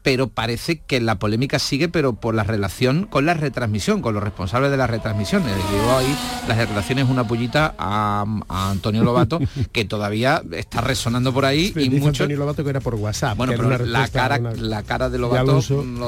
pero 0.02 0.28
parece 0.28 0.78
que 0.80 1.00
la 1.00 1.18
polémica 1.18 1.58
sigue, 1.58 1.88
pero 1.88 2.14
por 2.14 2.34
la 2.34 2.44
relación 2.44 3.06
con 3.06 3.26
la 3.26 3.34
retransmisión, 3.34 4.00
con 4.00 4.14
los 4.14 4.22
responsables 4.22 4.70
de 4.70 4.76
las 4.76 4.88
retransmisiones. 4.88 5.54
Digo 5.54 5.96
ahí 5.96 6.16
las 6.46 6.56
declaraciones 6.56 7.08
una 7.08 7.26
pullita 7.26 7.74
a, 7.78 8.24
Antonio 8.48 9.04
Lobato, 9.04 9.40
que 9.72 9.84
todavía 9.84 10.42
está 10.52 10.80
resonando 10.80 11.32
por 11.32 11.44
ahí. 11.44 11.72
y 11.76 11.90
mucho... 11.90 12.08
Antonio 12.08 12.36
Lobato 12.36 12.64
que 12.64 12.70
era 12.70 12.80
por 12.80 12.94
WhatsApp. 12.94 13.36
Bueno, 13.36 13.52
pero 13.56 13.84
la 13.84 14.08
cara, 14.08 14.38
la 14.38 14.82
cara 14.82 15.10
de 15.10 15.18
Lobato 15.18 15.60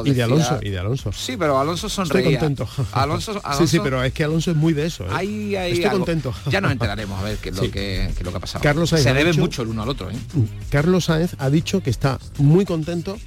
y 0.05 0.13
de 0.13 0.23
Alonso 0.23 0.59
y 0.63 0.71
de 0.71 0.79
Alonso. 0.79 1.13
Sí, 1.13 1.37
pero 1.37 1.59
Alonso 1.59 1.89
sonreía. 1.89 2.31
Estoy 2.31 2.49
contento. 2.49 2.69
Alonso, 2.93 3.41
sí, 3.59 3.67
sí, 3.67 3.81
pero 3.83 4.03
es 4.03 4.13
que 4.13 4.25
Alonso 4.25 4.51
es 4.53 4.57
muy 4.57 4.73
de 4.73 4.87
eso. 4.87 5.05
¿eh? 5.05 5.71
Estoy 5.73 5.91
contento. 5.91 6.33
Ya 6.51 6.61
nos 6.61 6.73
enteraremos 6.73 7.21
a 7.21 7.25
ver 7.25 7.39
qué 7.39 7.51
es 7.51 7.57
lo, 7.57 7.71
que, 7.71 8.13
lo 8.23 8.31
que 8.31 8.37
ha 8.37 8.41
pasado. 8.41 8.63
Carlos 8.63 8.91
Se 8.91 9.13
debe 9.13 9.33
mucho 9.35 9.63
el 9.63 9.69
uno 9.69 9.83
al 9.83 9.89
otro. 9.89 10.11
¿eh? 10.11 10.15
Carlos 10.71 11.05
Sáenz 11.07 11.35
ha 11.39 11.51
dicho 11.51 11.83
que 11.83 11.91
está 11.91 12.19
muy 12.39 12.65
contento 12.65 13.19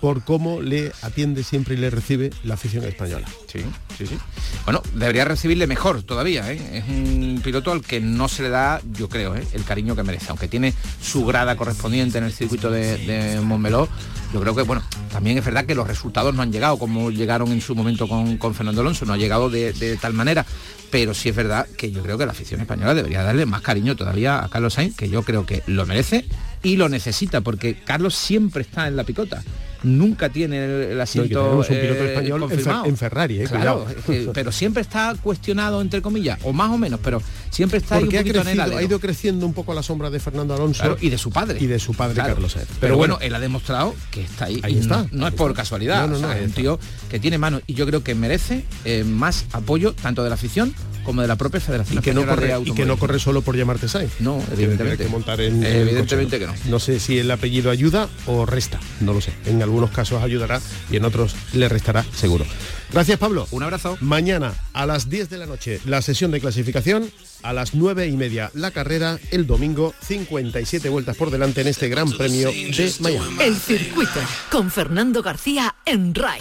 por 0.00 0.24
cómo 0.24 0.60
le 0.60 0.92
atiende 1.02 1.42
siempre 1.42 1.74
y 1.74 1.78
le 1.78 1.90
recibe 1.90 2.30
la 2.44 2.54
afición 2.54 2.84
española. 2.84 3.26
Sí, 3.46 3.60
sí, 3.96 4.06
sí. 4.06 4.18
Bueno, 4.64 4.82
debería 4.94 5.24
recibirle 5.24 5.66
mejor 5.66 6.02
todavía. 6.02 6.50
¿eh? 6.52 6.78
Es 6.78 6.88
un 6.88 7.40
piloto 7.42 7.72
al 7.72 7.82
que 7.82 8.00
no 8.00 8.28
se 8.28 8.44
le 8.44 8.48
da, 8.48 8.80
yo 8.92 9.08
creo, 9.08 9.34
¿eh? 9.34 9.46
el 9.52 9.64
cariño 9.64 9.96
que 9.96 10.02
merece. 10.02 10.26
Aunque 10.28 10.48
tiene 10.48 10.74
su 11.02 11.24
grada 11.24 11.56
correspondiente 11.56 12.18
en 12.18 12.24
el 12.24 12.32
circuito 12.32 12.70
de, 12.70 12.98
de 12.98 13.40
Montmeló, 13.40 13.88
yo 14.32 14.40
creo 14.40 14.54
que, 14.54 14.62
bueno, 14.62 14.82
también 15.10 15.38
es 15.38 15.44
verdad 15.44 15.64
que 15.64 15.74
los 15.74 15.88
resultados 15.88 16.34
no 16.34 16.42
han 16.42 16.52
llegado 16.52 16.78
como 16.78 17.10
llegaron 17.10 17.50
en 17.50 17.60
su 17.60 17.74
momento 17.74 18.06
con, 18.06 18.38
Fernando 18.54 18.82
Alonso, 18.82 19.04
no 19.04 19.14
ha 19.14 19.16
llegado 19.16 19.50
de, 19.50 19.72
de, 19.72 19.96
tal 19.96 20.12
manera. 20.12 20.44
Pero 20.90 21.12
sí 21.12 21.28
es 21.28 21.36
verdad 21.36 21.66
que 21.76 21.90
yo 21.90 22.02
creo 22.02 22.16
que 22.16 22.24
la 22.24 22.32
afición 22.32 22.60
española 22.60 22.94
debería 22.94 23.22
darle 23.22 23.46
más 23.46 23.62
cariño 23.62 23.96
todavía 23.96 24.42
a 24.44 24.48
Carlos 24.48 24.74
Sainz, 24.74 24.96
que 24.96 25.08
yo 25.08 25.22
creo 25.22 25.44
que 25.44 25.62
lo 25.66 25.84
merece 25.86 26.24
y 26.62 26.76
lo 26.76 26.88
necesita, 26.88 27.40
porque 27.40 27.74
Carlos 27.74 28.14
siempre 28.14 28.62
está 28.62 28.88
en 28.88 28.96
la 28.96 29.04
picota 29.04 29.42
nunca 29.82 30.28
tiene 30.28 30.92
el 30.92 31.00
asiento 31.00 31.58
un 31.58 31.64
piloto 31.64 32.04
eh, 32.04 32.08
español 32.08 32.48
en, 32.86 32.96
Ferrari, 32.96 33.42
eh, 33.42 34.30
pero 34.34 34.52
siempre 34.52 34.82
está 34.82 35.14
cuestionado 35.22 35.80
entre 35.80 36.02
comillas, 36.02 36.38
o 36.42 36.52
más 36.52 36.70
o 36.70 36.78
menos, 36.78 37.00
pero 37.02 37.22
siempre 37.50 37.78
está 37.78 37.96
ahí 37.96 38.04
un 38.04 38.60
ha, 38.60 38.64
ha 38.64 38.82
ido 38.82 39.00
creciendo 39.00 39.46
un 39.46 39.52
poco 39.52 39.72
a 39.72 39.74
la 39.74 39.82
sombra 39.82 40.10
de 40.10 40.20
Fernando 40.20 40.54
Alonso 40.54 40.96
y 41.00 41.10
de 41.10 41.18
su 41.18 41.30
padre. 41.30 41.58
Y 41.60 41.66
de 41.66 41.78
su 41.78 41.94
padre 41.94 42.16
Carlos 42.16 42.56
Pero, 42.80 42.96
bueno, 42.96 43.18
él 43.20 43.34
ha 43.34 43.40
demostrado 43.40 43.94
que 44.10 44.22
está 44.22 44.46
ahí. 44.46 44.60
Ahí 44.62 44.78
está. 44.78 45.06
No, 45.12 45.28
es 45.28 45.34
por 45.34 45.54
casualidad, 45.54 46.12
es 46.12 46.46
un 46.46 46.52
tío 46.52 46.78
que 47.10 47.18
tiene 47.18 47.38
manos 47.38 47.62
y 47.66 47.74
yo 47.74 47.86
creo 47.86 48.02
que 48.02 48.14
merece 48.14 48.64
eh, 48.84 49.04
más 49.04 49.46
apoyo 49.52 49.94
tanto 49.94 50.22
de 50.22 50.28
la 50.28 50.34
afición 50.34 50.74
como 51.08 51.22
de 51.22 51.28
la 51.28 51.36
propia 51.36 51.58
Federación 51.58 52.00
y 52.00 52.02
que 52.02 52.12
no 52.12 52.26
corre 52.26 52.54
y 52.66 52.72
que 52.72 52.84
no 52.84 52.98
corre 52.98 53.18
solo 53.18 53.40
por 53.40 53.56
llamarte 53.56 53.88
Sainz. 53.88 54.20
No, 54.20 54.44
evidentemente. 54.52 55.04
Que 55.04 55.08
montar 55.08 55.40
en, 55.40 55.64
evidentemente 55.64 56.38
que 56.38 56.46
no. 56.46 56.52
No 56.66 56.78
sé 56.78 57.00
si 57.00 57.18
el 57.18 57.30
apellido 57.30 57.70
ayuda 57.70 58.10
o 58.26 58.44
resta, 58.44 58.78
no 59.00 59.14
lo 59.14 59.22
sé. 59.22 59.32
En 59.46 59.62
algunos 59.62 59.90
casos 59.90 60.22
ayudará 60.22 60.60
y 60.90 60.96
en 60.96 61.06
otros 61.06 61.34
le 61.54 61.66
restará 61.70 62.04
seguro. 62.14 62.44
Gracias, 62.92 63.18
Pablo. 63.18 63.48
Un 63.52 63.62
abrazo. 63.62 63.96
Mañana 64.02 64.52
a 64.74 64.84
las 64.84 65.08
10 65.08 65.30
de 65.30 65.38
la 65.38 65.46
noche 65.46 65.80
la 65.86 66.02
sesión 66.02 66.30
de 66.30 66.42
clasificación, 66.42 67.10
a 67.42 67.54
las 67.54 67.72
9 67.74 68.06
y 68.06 68.16
media 68.18 68.50
la 68.52 68.70
carrera, 68.70 69.18
el 69.30 69.46
domingo 69.46 69.94
57 70.02 70.90
vueltas 70.90 71.16
por 71.16 71.30
delante 71.30 71.62
en 71.62 71.68
este 71.68 71.88
Gran 71.88 72.12
Premio 72.12 72.50
de 72.50 72.94
Miami. 73.00 73.36
El 73.40 73.56
circuito 73.56 74.20
con 74.50 74.70
Fernando 74.70 75.22
García 75.22 75.74
en 75.86 76.14
RAI. 76.14 76.40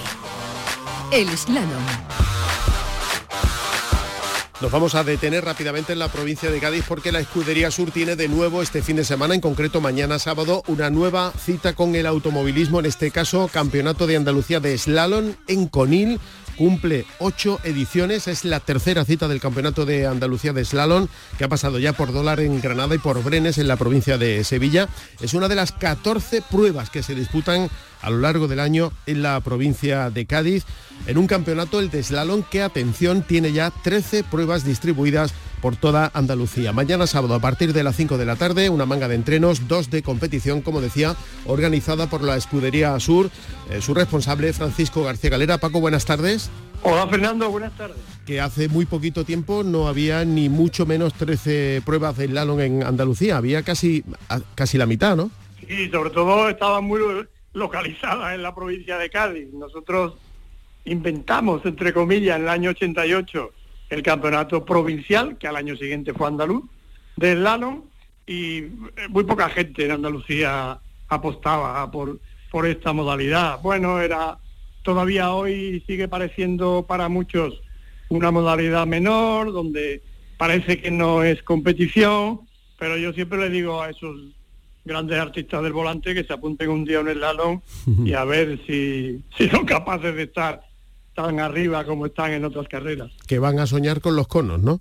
El 1.14 1.30
slalom. 1.38 2.07
Nos 4.60 4.72
vamos 4.72 4.96
a 4.96 5.04
detener 5.04 5.46
rápidamente 5.46 5.94
en 5.94 6.00
la 6.00 6.08
provincia 6.08 6.50
de 6.50 6.60
Cádiz 6.60 6.84
porque 6.88 7.12
la 7.12 7.20
Escudería 7.20 7.70
Sur 7.70 7.92
tiene 7.92 8.16
de 8.16 8.28
nuevo 8.28 8.64
este 8.64 8.82
fin 8.82 8.96
de 8.96 9.04
semana, 9.04 9.36
en 9.36 9.42
concreto 9.42 9.82
mañana 9.82 10.18
sábado, 10.18 10.64
una 10.66 10.90
nueva 10.90 11.32
cita 11.32 11.74
con 11.74 11.94
el 11.94 12.08
automovilismo, 12.08 12.80
en 12.80 12.88
este 12.88 13.12
caso 13.12 13.52
Campeonato 13.54 14.08
de 14.08 14.16
Andalucía 14.16 14.60
de 14.60 14.76
Slalom 14.76 15.34
en 15.48 15.68
Conil 15.68 16.20
cumple 16.58 17.06
ocho 17.20 17.60
ediciones, 17.64 18.28
es 18.28 18.44
la 18.44 18.60
tercera 18.60 19.06
cita 19.06 19.28
del 19.28 19.40
Campeonato 19.40 19.86
de 19.86 20.08
Andalucía 20.08 20.54
de 20.54 20.66
Slalom, 20.66 21.08
que 21.38 21.44
ha 21.44 21.50
pasado 21.50 21.80
ya 21.80 21.94
por 21.94 22.12
Dólar 22.12 22.40
en 22.40 22.60
Granada 22.60 22.96
y 22.96 22.98
por 22.98 23.24
Brenes 23.24 23.58
en 23.58 23.68
la 23.68 23.78
provincia 23.78 24.18
de 24.18 24.44
Sevilla. 24.44 24.90
Es 25.22 25.34
una 25.34 25.48
de 25.48 25.56
las 25.56 25.72
14 25.72 26.42
pruebas 26.42 26.90
que 26.90 27.04
se 27.04 27.16
disputan 27.16 27.70
a 28.02 28.10
lo 28.10 28.20
largo 28.20 28.48
del 28.48 28.60
año 28.60 28.92
en 29.06 29.22
la 29.22 29.40
provincia 29.42 30.10
de 30.10 30.26
Cádiz, 30.26 30.66
en 31.06 31.18
un 31.18 31.28
campeonato, 31.28 31.80
el 31.80 31.90
de 31.90 32.04
slalom, 32.04 32.44
que, 32.44 32.62
atención, 32.62 33.22
tiene 33.22 33.54
ya 33.54 33.72
13 33.72 34.24
pruebas 34.24 34.66
distribuidas 34.66 35.34
por 35.62 35.76
toda 35.76 36.12
Andalucía. 36.14 36.74
Mañana 36.74 37.08
sábado 37.08 37.36
a 37.36 37.40
partir 37.40 37.74
de 37.74 37.84
las 37.84 37.96
5 37.96 38.18
de 38.18 38.26
la 38.26 38.36
tarde, 38.36 38.70
una 38.70 38.86
manga 38.86 39.08
de 39.08 39.16
entrenos, 39.16 39.68
dos 39.68 39.90
de 39.90 40.04
competición, 40.04 40.62
como 40.62 40.82
decía, 40.82 41.16
organizada 41.46 42.10
por 42.10 42.24
la 42.24 42.36
Escudería 42.36 43.00
Sur, 43.00 43.30
eh, 43.70 43.82
su 43.82 43.94
responsable 43.94 44.54
Francisco 44.54 45.04
García 45.04 45.30
Galera. 45.30 45.58
Paco, 45.58 45.80
buenas 45.80 46.06
tardes. 46.06 46.50
Hola 46.84 47.08
Fernando, 47.08 47.50
buenas 47.50 47.76
tardes. 47.76 47.98
Que 48.26 48.40
hace 48.40 48.68
muy 48.68 48.86
poquito 48.86 49.24
tiempo 49.24 49.64
no 49.64 49.88
había 49.88 50.24
ni 50.26 50.50
mucho 50.50 50.86
menos 50.86 51.14
13 51.14 51.82
pruebas 51.86 52.18
de 52.18 52.28
slalom 52.28 52.60
en 52.60 52.84
Andalucía, 52.84 53.38
había 53.38 53.64
casi, 53.64 54.04
casi 54.56 54.78
la 54.78 54.86
mitad, 54.86 55.16
¿no? 55.16 55.32
Sí, 55.68 55.90
sobre 55.90 56.12
todo 56.12 56.48
estaban 56.50 56.84
muy 56.86 57.00
localizadas 57.54 58.36
en 58.36 58.44
la 58.44 58.54
provincia 58.54 58.98
de 58.98 59.10
Cádiz. 59.10 59.52
Nosotros 59.54 60.14
inventamos, 60.86 61.66
entre 61.66 61.94
comillas, 61.94 62.38
en 62.38 62.44
el 62.44 62.50
año 62.50 62.70
88 62.70 63.52
el 63.90 64.04
campeonato 64.04 64.66
provincial, 64.66 65.38
que 65.38 65.48
al 65.48 65.56
año 65.56 65.76
siguiente 65.76 66.14
fue 66.14 66.28
andaluz, 66.28 66.64
de 67.16 67.34
slalom, 67.34 67.84
y 68.26 68.58
eh, 68.58 68.72
muy 69.10 69.24
poca 69.24 69.50
gente 69.50 69.86
en 69.86 69.92
Andalucía 69.92 70.80
apostaba 71.08 71.90
por, 71.90 72.20
por 72.52 72.66
esta 72.66 72.92
modalidad. 72.94 73.62
Bueno, 73.62 74.02
era 74.02 74.38
todavía 74.84 75.34
hoy 75.34 75.84
sigue 75.88 76.08
pareciendo 76.08 76.86
para 76.88 77.10
muchos 77.10 77.62
una 78.10 78.32
modalidad 78.32 78.86
menor, 78.86 79.52
donde 79.52 80.02
parece 80.38 80.82
que 80.82 80.92
no 80.92 81.24
es 81.24 81.42
competición, 81.44 82.42
pero 82.78 82.98
yo 82.98 83.12
siempre 83.14 83.40
le 83.40 83.50
digo 83.50 83.82
a 83.82 83.90
esos 83.90 84.18
grandes 84.86 85.20
artistas 85.20 85.62
del 85.64 85.74
volante 85.74 86.14
que 86.14 86.24
se 86.24 86.34
apunten 86.34 86.70
un 86.70 86.86
día 86.86 87.00
en 87.00 87.10
el 87.10 87.18
slalom 87.18 87.62
y 88.06 88.14
a 88.14 88.24
ver 88.24 88.60
si, 88.66 89.22
si 89.38 89.50
son 89.50 89.66
capaces 89.66 90.16
de 90.16 90.24
estar 90.24 90.62
tan 91.18 91.40
arriba 91.40 91.84
como 91.84 92.06
están 92.06 92.32
en 92.32 92.46
otras 92.46 92.68
carreras. 92.68 93.10
Que 93.26 93.40
van 93.40 93.58
a 93.58 93.66
soñar 93.66 94.02
con 94.02 94.16
los 94.16 94.28
conos, 94.28 94.60
¿no? 94.62 94.80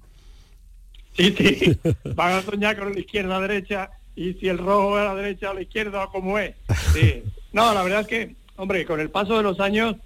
Sí, 1.14 1.35
sí, 1.35 1.79
van 2.14 2.35
a 2.35 2.42
soñar 2.42 2.79
con 2.79 2.92
la 2.92 3.01
izquierda, 3.01 3.40
derecha, 3.40 3.90
y 4.14 4.35
si 4.35 4.46
el 4.46 4.59
rojo 4.59 4.99
es 4.99 5.07
a 5.07 5.14
la 5.14 5.14
derecha 5.14 5.49
o 5.49 5.53
a 5.53 5.55
la 5.55 5.62
izquierda, 5.62 6.07
como 6.09 6.38
es. 6.38 6.55
Sí. 6.92 7.22
No, 7.55 7.72
la 7.72 7.83
verdad 7.83 8.03
es 8.03 8.07
que, 8.07 8.37
hombre, 8.57 8.85
con 8.85 9.01
el 9.01 9.09
paso 9.09 9.38
de 9.38 9.44
los 9.44 9.61
años 9.61 9.96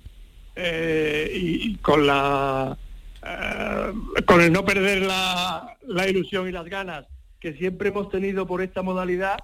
eh, 0.54 1.32
y, 1.34 1.74
con 1.78 2.06
la 2.06 2.78
eh, 3.26 3.92
con 4.24 4.40
el 4.40 4.52
no 4.52 4.64
perder 4.64 5.02
la, 5.02 5.76
la 5.88 6.08
ilusión 6.08 6.48
y 6.48 6.52
las 6.52 6.66
ganas 6.66 7.06
que 7.40 7.54
siempre 7.54 7.88
hemos 7.88 8.08
tenido 8.08 8.46
por 8.46 8.62
esta 8.62 8.82
modalidad, 8.82 9.36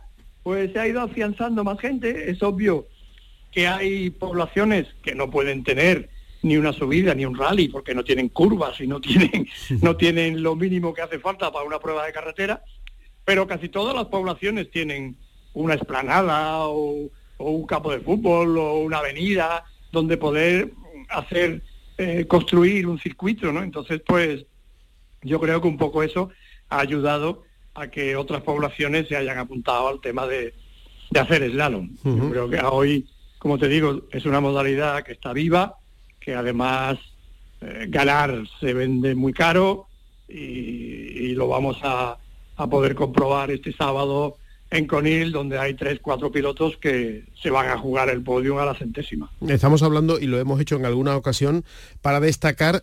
pues 0.44 0.72
se 0.72 0.78
ha 0.78 0.86
ido 0.86 1.00
afianzando 1.00 1.64
más 1.64 1.80
gente. 1.80 2.30
Es 2.30 2.44
obvio 2.44 2.86
que 3.50 3.66
hay 3.66 4.10
poblaciones 4.10 4.86
que 5.02 5.16
no 5.16 5.32
pueden 5.32 5.64
tener 5.64 6.10
ni 6.46 6.56
una 6.56 6.72
subida 6.72 7.14
ni 7.14 7.26
un 7.26 7.36
rally 7.36 7.68
porque 7.68 7.94
no 7.94 8.04
tienen 8.04 8.28
curvas 8.28 8.80
y 8.80 8.86
no 8.86 9.00
tienen 9.00 9.48
no 9.82 9.96
tienen 9.96 10.42
lo 10.42 10.56
mínimo 10.56 10.94
que 10.94 11.02
hace 11.02 11.18
falta 11.18 11.52
para 11.52 11.64
una 11.64 11.78
prueba 11.78 12.06
de 12.06 12.12
carretera 12.12 12.62
pero 13.24 13.46
casi 13.46 13.68
todas 13.68 13.94
las 13.94 14.06
poblaciones 14.06 14.70
tienen 14.70 15.16
una 15.54 15.74
esplanada 15.74 16.68
o, 16.68 17.10
un 17.38 17.66
campo 17.66 17.90
de 17.90 18.00
fútbol 18.00 18.56
o 18.56 18.78
una 18.78 18.98
avenida 18.98 19.64
donde 19.92 20.16
poder 20.16 20.72
hacer 21.10 21.62
eh, 21.98 22.24
construir 22.26 22.86
un 22.86 22.98
circuito 22.98 23.52
no 23.52 23.62
entonces 23.62 24.00
pues 24.06 24.46
yo 25.22 25.40
creo 25.40 25.60
que 25.60 25.68
un 25.68 25.76
poco 25.76 26.02
eso 26.02 26.30
ha 26.68 26.80
ayudado 26.80 27.42
a 27.74 27.88
que 27.88 28.16
otras 28.16 28.42
poblaciones 28.42 29.08
se 29.08 29.16
hayan 29.16 29.38
apuntado 29.38 29.88
al 29.88 30.00
tema 30.00 30.26
de, 30.26 30.54
de 31.10 31.20
hacer 31.20 31.48
slalom. 31.50 31.90
Yo 32.04 32.30
creo 32.30 32.48
que 32.48 32.60
hoy, 32.60 33.06
como 33.38 33.58
te 33.58 33.68
digo, 33.68 34.02
es 34.10 34.24
una 34.24 34.40
modalidad 34.40 35.02
que 35.04 35.12
está 35.12 35.32
viva, 35.32 35.76
que 36.26 36.34
además 36.34 36.98
eh, 37.60 37.86
ganar 37.88 38.42
se 38.58 38.74
vende 38.74 39.14
muy 39.14 39.32
caro 39.32 39.86
y, 40.28 41.34
lo 41.34 41.46
vamos 41.46 41.78
a, 41.82 42.18
poder 42.68 42.94
comprobar 42.94 43.50
este 43.50 43.72
sábado 43.72 44.38
en 44.70 44.86
Conil, 44.86 45.30
donde 45.30 45.58
hay 45.58 45.74
tres, 45.74 46.00
cuatro 46.00 46.32
pilotos 46.32 46.78
que 46.78 47.24
se 47.40 47.50
van 47.50 47.68
a 47.68 47.78
jugar 47.78 48.08
el 48.08 48.22
podio 48.22 48.58
a 48.58 48.64
la 48.64 48.74
centésima. 48.74 49.30
Estamos 49.46 49.82
hablando, 49.82 50.18
y 50.18 50.26
lo 50.26 50.38
hemos 50.38 50.58
hecho 50.58 50.76
en 50.76 50.86
alguna 50.86 51.16
ocasión, 51.16 51.64
para 52.00 52.18
destacar 52.18 52.82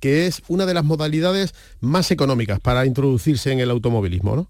que 0.00 0.26
es 0.26 0.42
una 0.46 0.64
de 0.64 0.74
las 0.74 0.84
modalidades 0.84 1.54
más 1.80 2.10
económicas 2.12 2.60
para 2.60 2.86
introducirse 2.86 3.52
en 3.52 3.58
el 3.58 3.70
automovilismo, 3.70 4.36
¿no? 4.36 4.46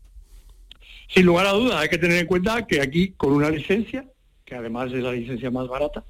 Sin 1.09 1.25
lugar 1.25 1.47
a 1.47 1.53
dudas, 1.53 1.81
hay 1.81 1.89
que 1.89 1.99
tener 1.99 2.19
en 2.19 2.27
cuenta 2.27 2.67
que 2.67 2.83
aquí, 2.83 3.15
con 3.17 3.33
una 3.33 3.51
licencia, 3.51 4.05
que 4.45 4.55
además 4.55 4.93
es 4.93 5.03
la 5.03 5.13
licencia 5.13 5.51
más 5.51 5.67
barata, 5.67 6.05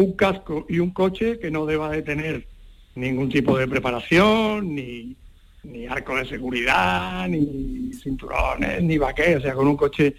un 0.00 0.12
casco 0.12 0.64
y 0.68 0.78
un 0.78 0.90
coche 0.90 1.38
que 1.38 1.50
no 1.50 1.66
deba 1.66 1.90
de 1.90 2.02
tener 2.02 2.46
ningún 2.94 3.28
tipo 3.28 3.58
de 3.58 3.68
preparación, 3.68 4.74
ni, 4.74 5.16
arco 5.88 6.16
de 6.16 6.24
seguridad, 6.24 7.28
ni 7.28 7.92
cinturones, 7.92 8.82
ni 8.82 8.96
baquet, 8.96 9.36
o 9.36 9.40
sea, 9.42 9.52
con 9.52 9.68
un 9.68 9.76
coche 9.76 10.16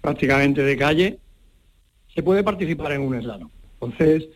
prácticamente 0.00 0.62
de 0.62 0.76
calle, 0.76 1.18
se 2.12 2.22
puede 2.24 2.42
participar 2.42 2.92
en 2.92 3.02
un 3.02 3.20
slalom. 3.20 3.50
Entonces, 3.74 4.28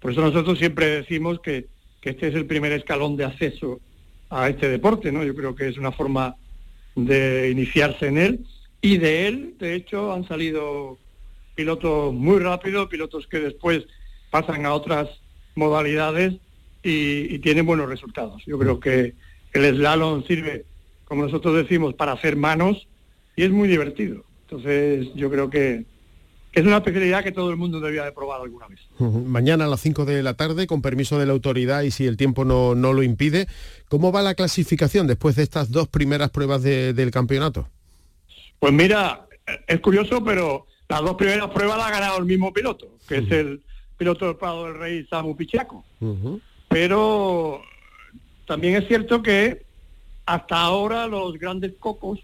por 0.00 0.12
eso 0.12 0.20
nosotros 0.20 0.58
siempre 0.58 0.86
decimos 0.86 1.40
que, 1.40 1.66
que 2.02 2.10
este 2.10 2.28
es 2.28 2.34
el 2.34 2.46
primer 2.46 2.72
escalón 2.72 3.16
de 3.16 3.24
acceso 3.24 3.80
a 4.28 4.48
este 4.50 4.68
deporte, 4.68 5.10
¿no? 5.12 5.24
Yo 5.24 5.34
creo 5.34 5.54
que 5.54 5.68
es 5.68 5.78
una 5.78 5.92
forma 5.92 6.36
de 6.94 7.50
iniciarse 7.50 8.08
en 8.08 8.18
él 8.18 8.46
y 8.82 8.98
de 8.98 9.28
él, 9.28 9.54
de 9.58 9.74
hecho, 9.74 10.12
han 10.12 10.28
salido 10.28 10.98
pilotos 11.54 12.12
muy 12.12 12.38
rápidos, 12.38 12.88
pilotos 12.88 13.26
que 13.26 13.40
después 13.40 13.86
pasan 14.40 14.66
a 14.66 14.74
otras 14.74 15.08
modalidades 15.54 16.34
y, 16.82 17.38
tienen 17.38 17.64
buenos 17.64 17.88
resultados. 17.88 18.42
Yo 18.44 18.58
creo 18.58 18.78
que 18.78 19.14
el 19.54 19.76
slalom 19.76 20.24
sirve, 20.26 20.66
como 21.06 21.24
nosotros 21.24 21.56
decimos, 21.56 21.94
para 21.94 22.12
hacer 22.12 22.36
manos 22.36 22.86
y 23.34 23.44
es 23.44 23.50
muy 23.50 23.66
divertido. 23.66 24.24
Entonces 24.42 25.08
yo 25.14 25.30
creo 25.30 25.48
que 25.48 25.86
es 26.52 26.66
una 26.66 26.76
especialidad 26.76 27.24
que 27.24 27.32
todo 27.32 27.48
el 27.48 27.56
mundo 27.56 27.80
debía 27.80 28.04
de 28.04 28.12
probar 28.12 28.42
alguna 28.42 28.66
vez. 28.66 28.80
Mañana 28.98 29.64
a 29.64 29.68
las 29.68 29.80
5 29.80 30.04
de 30.04 30.22
la 30.22 30.34
tarde, 30.34 30.66
con 30.66 30.82
permiso 30.82 31.18
de 31.18 31.24
la 31.24 31.32
autoridad 31.32 31.80
y 31.82 31.90
si 31.90 32.06
el 32.06 32.18
tiempo 32.18 32.44
no, 32.44 32.74
no 32.74 32.92
lo 32.92 33.02
impide, 33.02 33.48
¿cómo 33.88 34.12
va 34.12 34.20
la 34.20 34.34
clasificación 34.34 35.06
después 35.06 35.34
de 35.36 35.44
estas 35.44 35.70
dos 35.70 35.88
primeras 35.88 36.28
pruebas 36.28 36.62
del 36.62 37.10
campeonato? 37.10 37.68
Pues 38.58 38.72
mira, 38.74 39.26
es 39.66 39.80
curioso, 39.80 40.22
pero 40.22 40.66
las 40.90 41.00
dos 41.00 41.14
primeras 41.16 41.48
pruebas 41.50 41.78
las 41.78 41.86
ha 41.86 41.90
ganado 41.90 42.18
el 42.18 42.26
mismo 42.26 42.52
piloto, 42.52 42.86
que 43.08 43.16
es 43.18 43.30
el 43.30 43.62
piloto 43.96 44.26
del 44.26 44.36
Prado 44.36 44.64
del 44.64 44.78
Rey 44.78 45.06
Samu 45.08 45.36
Pichaco. 45.36 45.84
Pero 46.68 47.62
también 48.46 48.76
es 48.76 48.88
cierto 48.88 49.22
que 49.22 49.62
hasta 50.26 50.60
ahora 50.60 51.06
los 51.06 51.38
grandes 51.38 51.74
cocos 51.78 52.20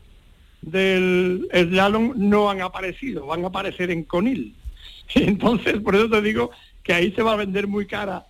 del 0.60 1.48
slalom 1.52 2.12
no 2.16 2.50
han 2.50 2.60
aparecido, 2.60 3.26
van 3.26 3.44
a 3.44 3.48
aparecer 3.48 3.90
en 3.90 4.04
Conil. 4.04 4.54
Entonces, 5.14 5.80
por 5.80 5.94
eso 5.94 6.08
te 6.08 6.22
digo 6.22 6.50
que 6.82 6.94
ahí 6.94 7.12
se 7.12 7.22
va 7.22 7.32
a 7.32 7.36
vender 7.36 7.66
muy 7.66 7.86
cara 7.86 8.26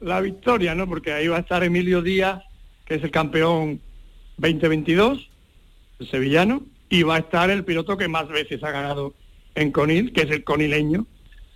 la 0.00 0.20
victoria, 0.20 0.74
¿no? 0.74 0.88
Porque 0.88 1.12
ahí 1.12 1.28
va 1.28 1.38
a 1.38 1.40
estar 1.40 1.64
Emilio 1.64 2.02
Díaz, 2.02 2.42
que 2.84 2.94
es 2.94 3.02
el 3.02 3.10
campeón 3.10 3.80
2022, 4.36 5.28
el 5.98 6.10
sevillano, 6.10 6.62
y 6.88 7.02
va 7.02 7.16
a 7.16 7.20
estar 7.20 7.50
el 7.50 7.64
piloto 7.64 7.96
que 7.96 8.08
más 8.08 8.28
veces 8.28 8.62
ha 8.62 8.70
ganado 8.70 9.14
en 9.54 9.72
Conil, 9.72 10.12
que 10.12 10.22
es 10.22 10.30
el 10.30 10.44
conileño, 10.44 11.06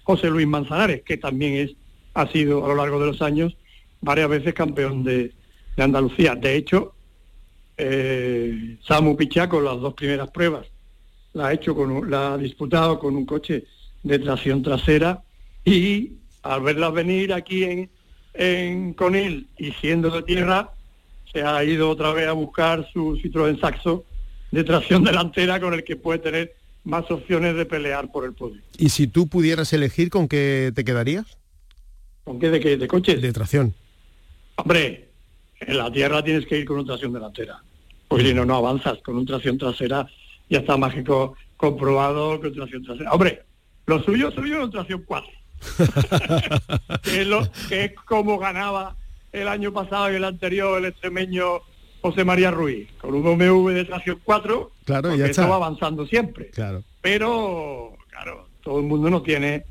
José 0.05 0.29
Luis 0.29 0.47
Manzanares, 0.47 1.03
que 1.03 1.17
también 1.17 1.55
es, 1.55 1.77
ha 2.15 2.27
sido 2.29 2.65
a 2.65 2.69
lo 2.69 2.75
largo 2.77 3.01
de 3.01 3.07
los 3.07 3.23
años 3.23 3.57
varias 4.01 4.29
veces 4.29 4.55
campeón 4.55 5.05
de, 5.05 5.33
Andalucía. 5.79 6.35
De 6.35 6.55
hecho, 6.55 6.95
eh, 7.79 8.77
Samu 8.87 9.17
Pichaco, 9.17 9.59
las 9.61 9.81
dos 9.81 9.95
primeras 9.95 10.31
pruebas, 10.31 10.67
la 11.33 11.47
ha 11.47 11.53
hecho 11.55 11.75
la 12.07 12.35
ha 12.35 12.39
disputado 12.39 12.99
con 12.99 13.17
un 13.17 13.25
coche 13.25 13.65
de 14.03 14.19
tracción 14.19 14.63
trasera 14.63 15.23
y 15.65 16.13
al 16.43 16.61
verlas 16.61 16.93
venir 16.93 17.33
aquí 17.33 17.65
en, 17.65 17.91
en 18.35 18.93
Conil 18.93 19.49
y 19.57 19.73
siendo 19.73 20.11
de 20.11 20.23
tierra, 20.23 20.73
se 21.33 21.43
ha 21.43 21.65
ido 21.65 21.89
otra 21.89 22.13
vez 22.13 22.29
a 22.29 22.33
buscar 22.33 22.87
su 22.93 23.17
Citroën 23.17 23.59
Saxo 23.59 24.05
de 24.51 24.65
tracción 24.65 25.03
delantera 25.03 25.59
con 25.59 25.73
el 25.73 25.83
que 25.85 25.97
puede 25.97 26.19
tener 26.19 26.55
más 26.85 27.11
opciones 27.11 27.57
de 27.57 27.67
pelear 27.67 28.11
por 28.11 28.25
el 28.25 28.33
podio. 28.33 28.61
¿Y 28.77 28.89
si 28.89 29.07
tú 29.07 29.29
pudieras 29.29 29.73
elegir 29.73 30.11
con 30.11 30.29
qué 30.29 30.73
te 30.75 30.85
quedarías? 30.85 31.39
¿Con 32.25 32.39
qué 32.39 32.51
de 32.51 32.61
qué? 32.61 32.77
¿De 32.77 32.89
coches? 32.89 33.21
De 33.21 33.33
tracción. 33.33 33.75
Hombre, 34.57 35.09
en 35.61 35.79
la 35.79 35.91
tierra 35.91 36.23
tienes 36.23 36.47
que 36.47 36.59
ir 36.59 36.65
con 36.65 36.79
una 36.79 36.87
tracción 36.87 37.13
delantera. 37.13 37.63
Porque 38.09 38.27
si 38.27 38.35
no, 38.35 38.45
no 38.45 38.57
avanzas. 38.57 38.99
Con 38.99 39.17
una 39.17 39.27
tracción 39.27 39.59
trasera 39.59 40.07
ya 40.49 40.59
está 40.59 40.77
mágico 40.77 41.37
comprobado 41.57 42.41
con 42.41 42.53
tracción 42.53 42.85
trasera. 42.85 43.13
Hombre, 43.13 43.43
lo 43.87 44.03
suyo, 44.03 44.31
suyo 44.33 44.57
es 44.57 44.63
una 44.63 44.71
tracción 44.71 45.05
4. 45.07 45.31
que, 47.03 47.21
es 47.23 47.27
lo, 47.27 47.49
que 47.69 47.85
es 47.85 47.95
como 48.05 48.39
ganaba 48.39 48.97
el 49.33 49.49
año 49.49 49.73
pasado 49.73 50.13
y 50.13 50.17
el 50.17 50.25
anterior 50.25 50.79
el 50.79 50.87
extremeño 50.87 51.63
José 52.03 52.25
María 52.25 52.51
Ruiz, 52.51 52.89
con 53.01 53.15
un 53.15 53.23
BMW 53.23 53.69
de 53.71 53.85
tracción 53.85 54.21
4, 54.25 54.73
claro, 54.85 55.15
ya 55.15 55.27
está. 55.27 55.47
va 55.47 55.55
avanzando 55.55 56.05
siempre. 56.05 56.51
Claro. 56.51 56.83
Pero, 57.01 57.97
claro, 58.11 58.49
todo 58.61 58.81
el 58.81 58.87
mundo 58.87 59.09
no 59.09 59.23
tiene 59.23 59.65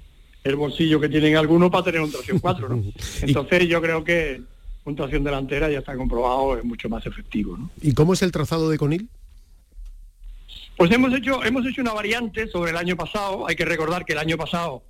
el 0.43 0.55
bolsillo 0.55 0.99
que 1.01 1.09
tienen 1.09 1.35
algunos 1.35 1.69
para 1.69 1.83
tener 1.83 1.99
un 1.99 2.09
tracción 2.09 2.39
4, 2.39 2.69
¿no? 2.69 2.83
Entonces 3.21 3.67
yo 3.67 3.81
creo 3.81 4.03
que 4.05 4.41
un 4.85 4.95
tracción 4.95 5.25
delantera 5.25 5.69
ya 5.69 5.79
está 5.79 5.95
comprobado, 5.97 6.57
es 6.57 6.63
mucho 6.63 6.87
más 6.87 7.05
efectivo, 7.05 7.57
¿no? 7.57 7.69
¿Y 7.81 7.93
cómo 7.93 8.13
es 8.13 8.21
el 8.21 8.31
trazado 8.31 8.69
de 8.69 8.77
Conil? 8.77 9.09
Pues 10.77 10.89
hemos 10.91 11.13
hecho, 11.13 11.43
hemos 11.43 11.65
hecho 11.67 11.81
una 11.81 11.93
variante 11.93 12.47
sobre 12.47 12.71
el 12.71 12.77
año 12.77 12.95
pasado. 12.95 13.45
Hay 13.45 13.57
que 13.57 13.65
recordar 13.65 14.05
que 14.05 14.13
el 14.13 14.19
año 14.19 14.37
pasado 14.37 14.83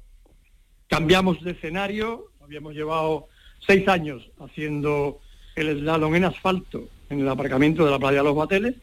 cambiamos 0.88 1.43
de 1.43 1.51
escenario, 1.51 2.27
habíamos 2.39 2.75
llevado 2.75 3.27
seis 3.65 3.88
años 3.88 4.30
haciendo 4.39 5.19
el 5.56 5.80
slalom 5.80 6.15
en 6.15 6.25
asfalto 6.25 6.88
en 7.12 7.19
el 7.19 7.30
aparcamiento 7.30 7.84
de 7.84 7.91
la 7.91 8.00
playa 8.00 8.19
de 8.19 8.24
los 8.24 8.36
Bateles 8.36 8.76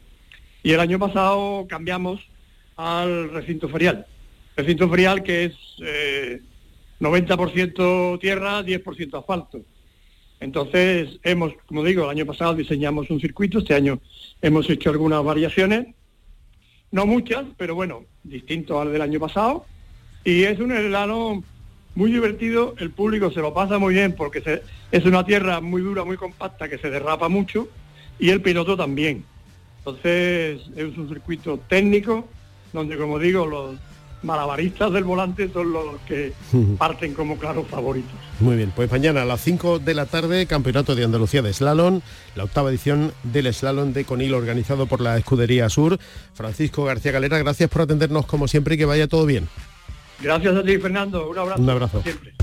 y 0.62 0.72
el 0.72 0.80
año 0.80 0.98
pasado 0.98 1.66
cambiamos 1.66 2.20
al 2.76 3.30
recinto 3.30 3.68
ferial. 3.68 4.06
Recinto 4.54 4.88
ferial 4.88 5.22
que 5.22 5.44
es 5.46 5.54
90% 7.00 8.14
eh, 8.14 8.18
tierra, 8.20 8.62
10% 8.62 9.18
asfalto. 9.18 9.62
Entonces 10.40 11.18
hemos, 11.22 11.54
como 11.66 11.82
digo, 11.82 12.04
el 12.04 12.10
año 12.10 12.26
pasado 12.26 12.54
diseñamos 12.54 13.10
un 13.10 13.20
circuito, 13.20 13.58
este 13.58 13.74
año 13.74 13.98
hemos 14.42 14.68
hecho 14.68 14.90
algunas 14.90 15.24
variaciones, 15.24 15.86
no 16.90 17.06
muchas, 17.06 17.44
pero 17.56 17.74
bueno, 17.74 18.04
distinto 18.22 18.80
al 18.80 18.92
del 18.92 19.02
año 19.02 19.18
pasado. 19.18 19.64
Y 20.22 20.42
es 20.42 20.60
un 20.60 20.70
slalom 20.70 21.42
muy 21.94 22.12
divertido, 22.12 22.74
el 22.78 22.90
público 22.90 23.30
se 23.30 23.40
lo 23.40 23.54
pasa 23.54 23.78
muy 23.78 23.94
bien 23.94 24.14
porque 24.14 24.62
es 24.92 25.04
una 25.04 25.24
tierra 25.24 25.60
muy 25.60 25.82
dura, 25.82 26.04
muy 26.04 26.16
compacta, 26.16 26.68
que 26.68 26.78
se 26.78 26.90
derrapa 26.90 27.28
mucho 27.28 27.68
y 28.18 28.30
el 28.30 28.42
piloto 28.42 28.76
también. 28.76 29.24
Entonces 29.78 30.60
es 30.76 30.98
un 30.98 31.08
circuito 31.08 31.58
técnico 31.68 32.28
donde, 32.72 32.96
como 32.98 33.18
digo, 33.18 33.46
los 33.46 33.76
malabaristas 34.22 34.92
del 34.92 35.04
volante 35.04 35.48
son 35.52 35.72
los 35.72 36.00
que 36.06 36.32
parten 36.76 37.14
como 37.14 37.38
claros 37.38 37.66
favoritos. 37.68 38.12
Muy 38.40 38.56
bien, 38.56 38.72
pues 38.74 38.90
mañana 38.90 39.22
a 39.22 39.24
las 39.24 39.40
5 39.40 39.78
de 39.78 39.94
la 39.94 40.06
tarde, 40.06 40.46
Campeonato 40.46 40.94
de 40.94 41.04
Andalucía 41.04 41.42
de 41.42 41.52
Slalom, 41.52 42.00
la 42.34 42.44
octava 42.44 42.70
edición 42.70 43.12
del 43.22 43.52
Slalom 43.52 43.92
de 43.92 44.04
Conil 44.04 44.34
organizado 44.34 44.86
por 44.86 45.00
la 45.00 45.16
Escudería 45.16 45.68
Sur. 45.68 45.98
Francisco 46.34 46.84
García 46.84 47.12
Galera, 47.12 47.38
gracias 47.38 47.70
por 47.70 47.82
atendernos 47.82 48.26
como 48.26 48.48
siempre 48.48 48.74
y 48.74 48.78
que 48.78 48.84
vaya 48.84 49.06
todo 49.06 49.24
bien. 49.26 49.48
Gracias 50.20 50.56
a 50.56 50.62
ti, 50.64 50.78
Fernando. 50.78 51.30
Un 51.30 51.38
abrazo. 51.38 51.62
Un 51.62 51.70
abrazo. 51.70 52.02
Siempre. 52.02 52.34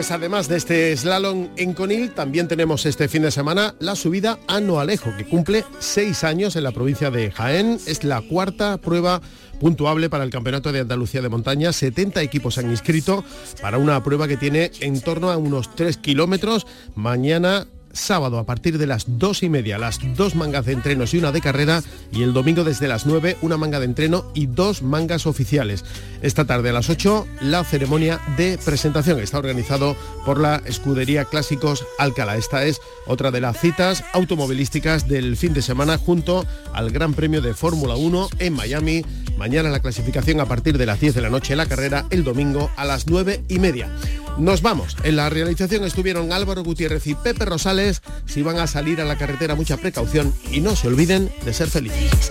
Pues 0.00 0.12
además 0.12 0.48
de 0.48 0.56
este 0.56 0.96
slalom 0.96 1.50
en 1.58 1.74
Conil, 1.74 2.12
también 2.12 2.48
tenemos 2.48 2.86
este 2.86 3.06
fin 3.06 3.20
de 3.20 3.30
semana 3.30 3.74
la 3.80 3.94
subida 3.94 4.38
a 4.48 4.58
Noalejo, 4.58 5.14
que 5.14 5.26
cumple 5.26 5.62
seis 5.78 6.24
años 6.24 6.56
en 6.56 6.62
la 6.62 6.72
provincia 6.72 7.10
de 7.10 7.30
Jaén. 7.30 7.78
Es 7.86 8.02
la 8.02 8.22
cuarta 8.22 8.78
prueba 8.78 9.20
puntuable 9.60 10.08
para 10.08 10.24
el 10.24 10.30
Campeonato 10.30 10.72
de 10.72 10.80
Andalucía 10.80 11.20
de 11.20 11.28
Montaña. 11.28 11.74
70 11.74 12.22
equipos 12.22 12.56
han 12.56 12.70
inscrito 12.70 13.22
para 13.60 13.76
una 13.76 14.02
prueba 14.02 14.26
que 14.26 14.38
tiene 14.38 14.70
en 14.80 15.02
torno 15.02 15.30
a 15.30 15.36
unos 15.36 15.74
3 15.74 15.98
kilómetros. 15.98 16.66
Mañana 16.94 17.66
sábado 17.92 18.38
a 18.38 18.46
partir 18.46 18.78
de 18.78 18.86
las 18.86 19.18
dos 19.18 19.42
y 19.42 19.48
media, 19.48 19.78
las 19.78 19.98
dos 20.16 20.34
mangas 20.34 20.66
de 20.66 20.72
entrenos 20.72 21.14
y 21.14 21.18
una 21.18 21.32
de 21.32 21.40
carrera 21.40 21.82
y 22.12 22.22
el 22.22 22.32
domingo 22.32 22.64
desde 22.64 22.88
las 22.88 23.06
9 23.06 23.36
una 23.42 23.56
manga 23.56 23.78
de 23.78 23.86
entreno 23.86 24.30
y 24.34 24.46
dos 24.46 24.82
mangas 24.82 25.26
oficiales. 25.26 25.84
Esta 26.22 26.44
tarde 26.44 26.70
a 26.70 26.72
las 26.72 26.90
8 26.90 27.26
la 27.42 27.64
ceremonia 27.64 28.20
de 28.36 28.58
presentación 28.58 29.18
está 29.20 29.38
organizado 29.38 29.96
por 30.24 30.40
la 30.40 30.62
Escudería 30.66 31.24
Clásicos 31.24 31.84
Alcalá. 31.98 32.36
Esta 32.36 32.64
es 32.64 32.80
otra 33.06 33.30
de 33.30 33.40
las 33.40 33.58
citas 33.58 34.04
automovilísticas 34.12 35.08
del 35.08 35.36
fin 35.36 35.52
de 35.52 35.62
semana 35.62 35.98
junto 35.98 36.46
al 36.72 36.90
Gran 36.90 37.14
Premio 37.14 37.40
de 37.40 37.54
Fórmula 37.54 37.96
1 37.96 38.28
en 38.38 38.52
Miami. 38.52 39.04
Mañana 39.40 39.70
la 39.70 39.80
clasificación 39.80 40.38
a 40.38 40.44
partir 40.44 40.76
de 40.76 40.84
las 40.84 41.00
10 41.00 41.14
de 41.14 41.22
la 41.22 41.30
noche 41.30 41.56
la 41.56 41.64
carrera, 41.64 42.04
el 42.10 42.24
domingo 42.24 42.70
a 42.76 42.84
las 42.84 43.06
9 43.06 43.42
y 43.48 43.58
media. 43.58 43.88
Nos 44.36 44.60
vamos. 44.60 44.98
En 45.02 45.16
la 45.16 45.30
realización 45.30 45.82
estuvieron 45.82 46.30
Álvaro 46.30 46.62
Gutiérrez 46.62 47.06
y 47.06 47.14
Pepe 47.14 47.46
Rosales. 47.46 48.02
Si 48.26 48.42
van 48.42 48.58
a 48.58 48.66
salir 48.66 49.00
a 49.00 49.06
la 49.06 49.16
carretera, 49.16 49.54
mucha 49.54 49.78
precaución 49.78 50.34
y 50.52 50.60
no 50.60 50.76
se 50.76 50.88
olviden 50.88 51.32
de 51.42 51.54
ser 51.54 51.70
felices. 51.70 52.30